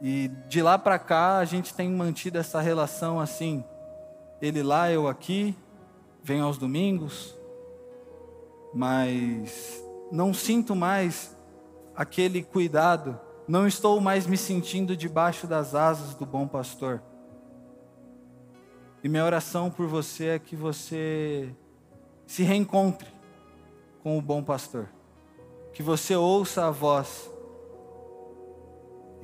E 0.00 0.28
de 0.48 0.60
lá 0.60 0.78
para 0.78 0.98
cá 0.98 1.38
a 1.38 1.44
gente 1.44 1.72
tem 1.72 1.88
mantido 1.90 2.38
essa 2.38 2.60
relação 2.60 3.18
assim, 3.18 3.64
Ele 4.40 4.62
lá, 4.62 4.90
eu 4.90 5.08
aqui, 5.08 5.56
venho 6.22 6.44
aos 6.44 6.58
domingos, 6.58 7.34
mas 8.74 9.82
não 10.12 10.34
sinto 10.34 10.76
mais 10.76 11.36
aquele 11.96 12.42
cuidado, 12.42 13.18
não 13.48 13.66
estou 13.66 14.00
mais 14.00 14.26
me 14.26 14.36
sentindo 14.36 14.96
debaixo 14.96 15.46
das 15.46 15.74
asas 15.74 16.14
do 16.14 16.26
bom 16.26 16.46
pastor. 16.46 17.02
E 19.04 19.08
minha 19.08 19.22
oração 19.22 19.70
por 19.70 19.86
você 19.86 20.28
é 20.28 20.38
que 20.38 20.56
você 20.56 21.54
se 22.26 22.42
reencontre 22.42 23.06
com 24.02 24.16
o 24.16 24.22
bom 24.22 24.42
pastor. 24.42 24.88
Que 25.74 25.82
você 25.82 26.16
ouça 26.16 26.66
a 26.66 26.70
voz 26.70 27.30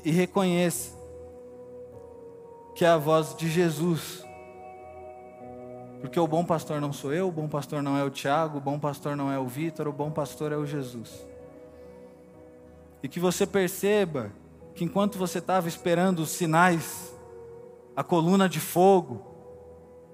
e 0.05 0.11
reconheça 0.11 0.95
que 2.75 2.85
é 2.85 2.89
a 2.89 2.99
voz 2.99 3.35
de 3.35 3.49
Jesus. 3.49 4.23
Porque 6.03 6.21
o 6.21 6.27
bom 6.27 6.45
pastor 6.45 6.79
não 6.79 6.93
sou 6.93 7.15
eu, 7.15 7.29
o 7.29 7.33
bom 7.33 7.49
pastor 7.49 7.83
não 7.83 7.97
é 7.97 8.05
o 8.05 8.11
Tiago, 8.11 8.59
o 8.59 8.61
bom 8.61 8.79
pastor 8.79 9.17
não 9.17 9.33
é 9.33 9.39
o 9.39 9.47
Vitor, 9.47 9.89
o 9.89 9.93
bom 9.93 10.11
pastor 10.11 10.53
é 10.53 10.57
o 10.59 10.67
Jesus. 10.67 11.27
E 13.03 13.09
que 13.09 13.19
você 13.19 13.47
perceba 13.47 14.31
que 14.75 14.85
enquanto 14.85 15.17
você 15.17 15.39
estava 15.39 15.69
esperando 15.69 16.19
os 16.19 16.31
sinais, 16.31 17.15
a 17.97 18.05
coluna 18.05 18.47
de 18.47 18.61
fogo, 18.61 19.30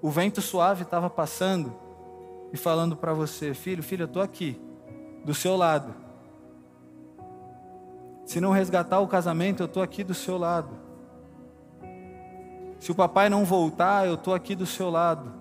o 0.01 0.09
vento 0.09 0.41
suave 0.41 0.83
estava 0.83 1.09
passando 1.09 1.73
e 2.51 2.57
falando 2.57 2.95
para 2.95 3.13
você: 3.13 3.53
Filho, 3.53 3.83
filho, 3.83 4.03
eu 4.03 4.07
estou 4.07 4.21
aqui, 4.21 4.59
do 5.23 5.33
seu 5.33 5.55
lado. 5.55 5.93
Se 8.25 8.41
não 8.41 8.51
resgatar 8.51 8.99
o 8.99 9.07
casamento, 9.07 9.63
eu 9.63 9.67
estou 9.67 9.81
aqui 9.81 10.03
do 10.03 10.13
seu 10.13 10.37
lado. 10.37 10.75
Se 12.79 12.91
o 12.91 12.95
papai 12.95 13.29
não 13.29 13.45
voltar, 13.45 14.05
eu 14.05 14.15
estou 14.15 14.33
aqui 14.33 14.53
do 14.55 14.65
seu 14.65 14.89
lado. 14.89 15.33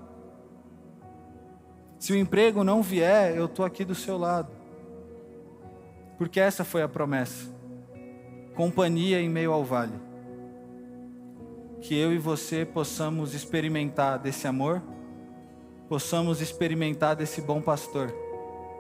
Se 1.98 2.12
o 2.12 2.16
emprego 2.16 2.62
não 2.62 2.82
vier, 2.82 3.36
eu 3.36 3.46
estou 3.46 3.64
aqui 3.64 3.84
do 3.84 3.94
seu 3.94 4.16
lado. 4.16 4.50
Porque 6.16 6.40
essa 6.40 6.64
foi 6.64 6.82
a 6.82 6.88
promessa. 6.88 7.50
Companhia 8.54 9.20
em 9.20 9.28
meio 9.28 9.52
ao 9.52 9.64
vale. 9.64 10.05
Que 11.80 11.96
eu 11.96 12.12
e 12.12 12.18
você 12.18 12.64
possamos 12.64 13.34
experimentar 13.34 14.18
desse 14.18 14.46
amor, 14.46 14.82
possamos 15.88 16.40
experimentar 16.40 17.14
desse 17.14 17.40
bom 17.40 17.60
pastor, 17.60 18.12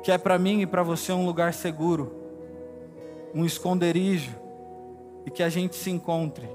que 0.02 0.10
é 0.10 0.18
para 0.18 0.38
mim 0.38 0.60
e 0.62 0.66
para 0.66 0.82
você 0.82 1.12
um 1.12 1.24
lugar 1.24 1.54
seguro, 1.54 2.14
um 3.34 3.44
esconderijo, 3.44 4.34
e 5.24 5.30
que 5.30 5.42
a 5.42 5.48
gente 5.48 5.74
se 5.74 5.90
encontre 5.90 6.48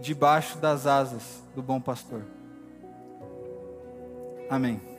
debaixo 0.00 0.58
das 0.58 0.86
asas 0.86 1.42
do 1.54 1.62
bom 1.62 1.80
pastor. 1.80 2.22
Amém. 4.48 4.89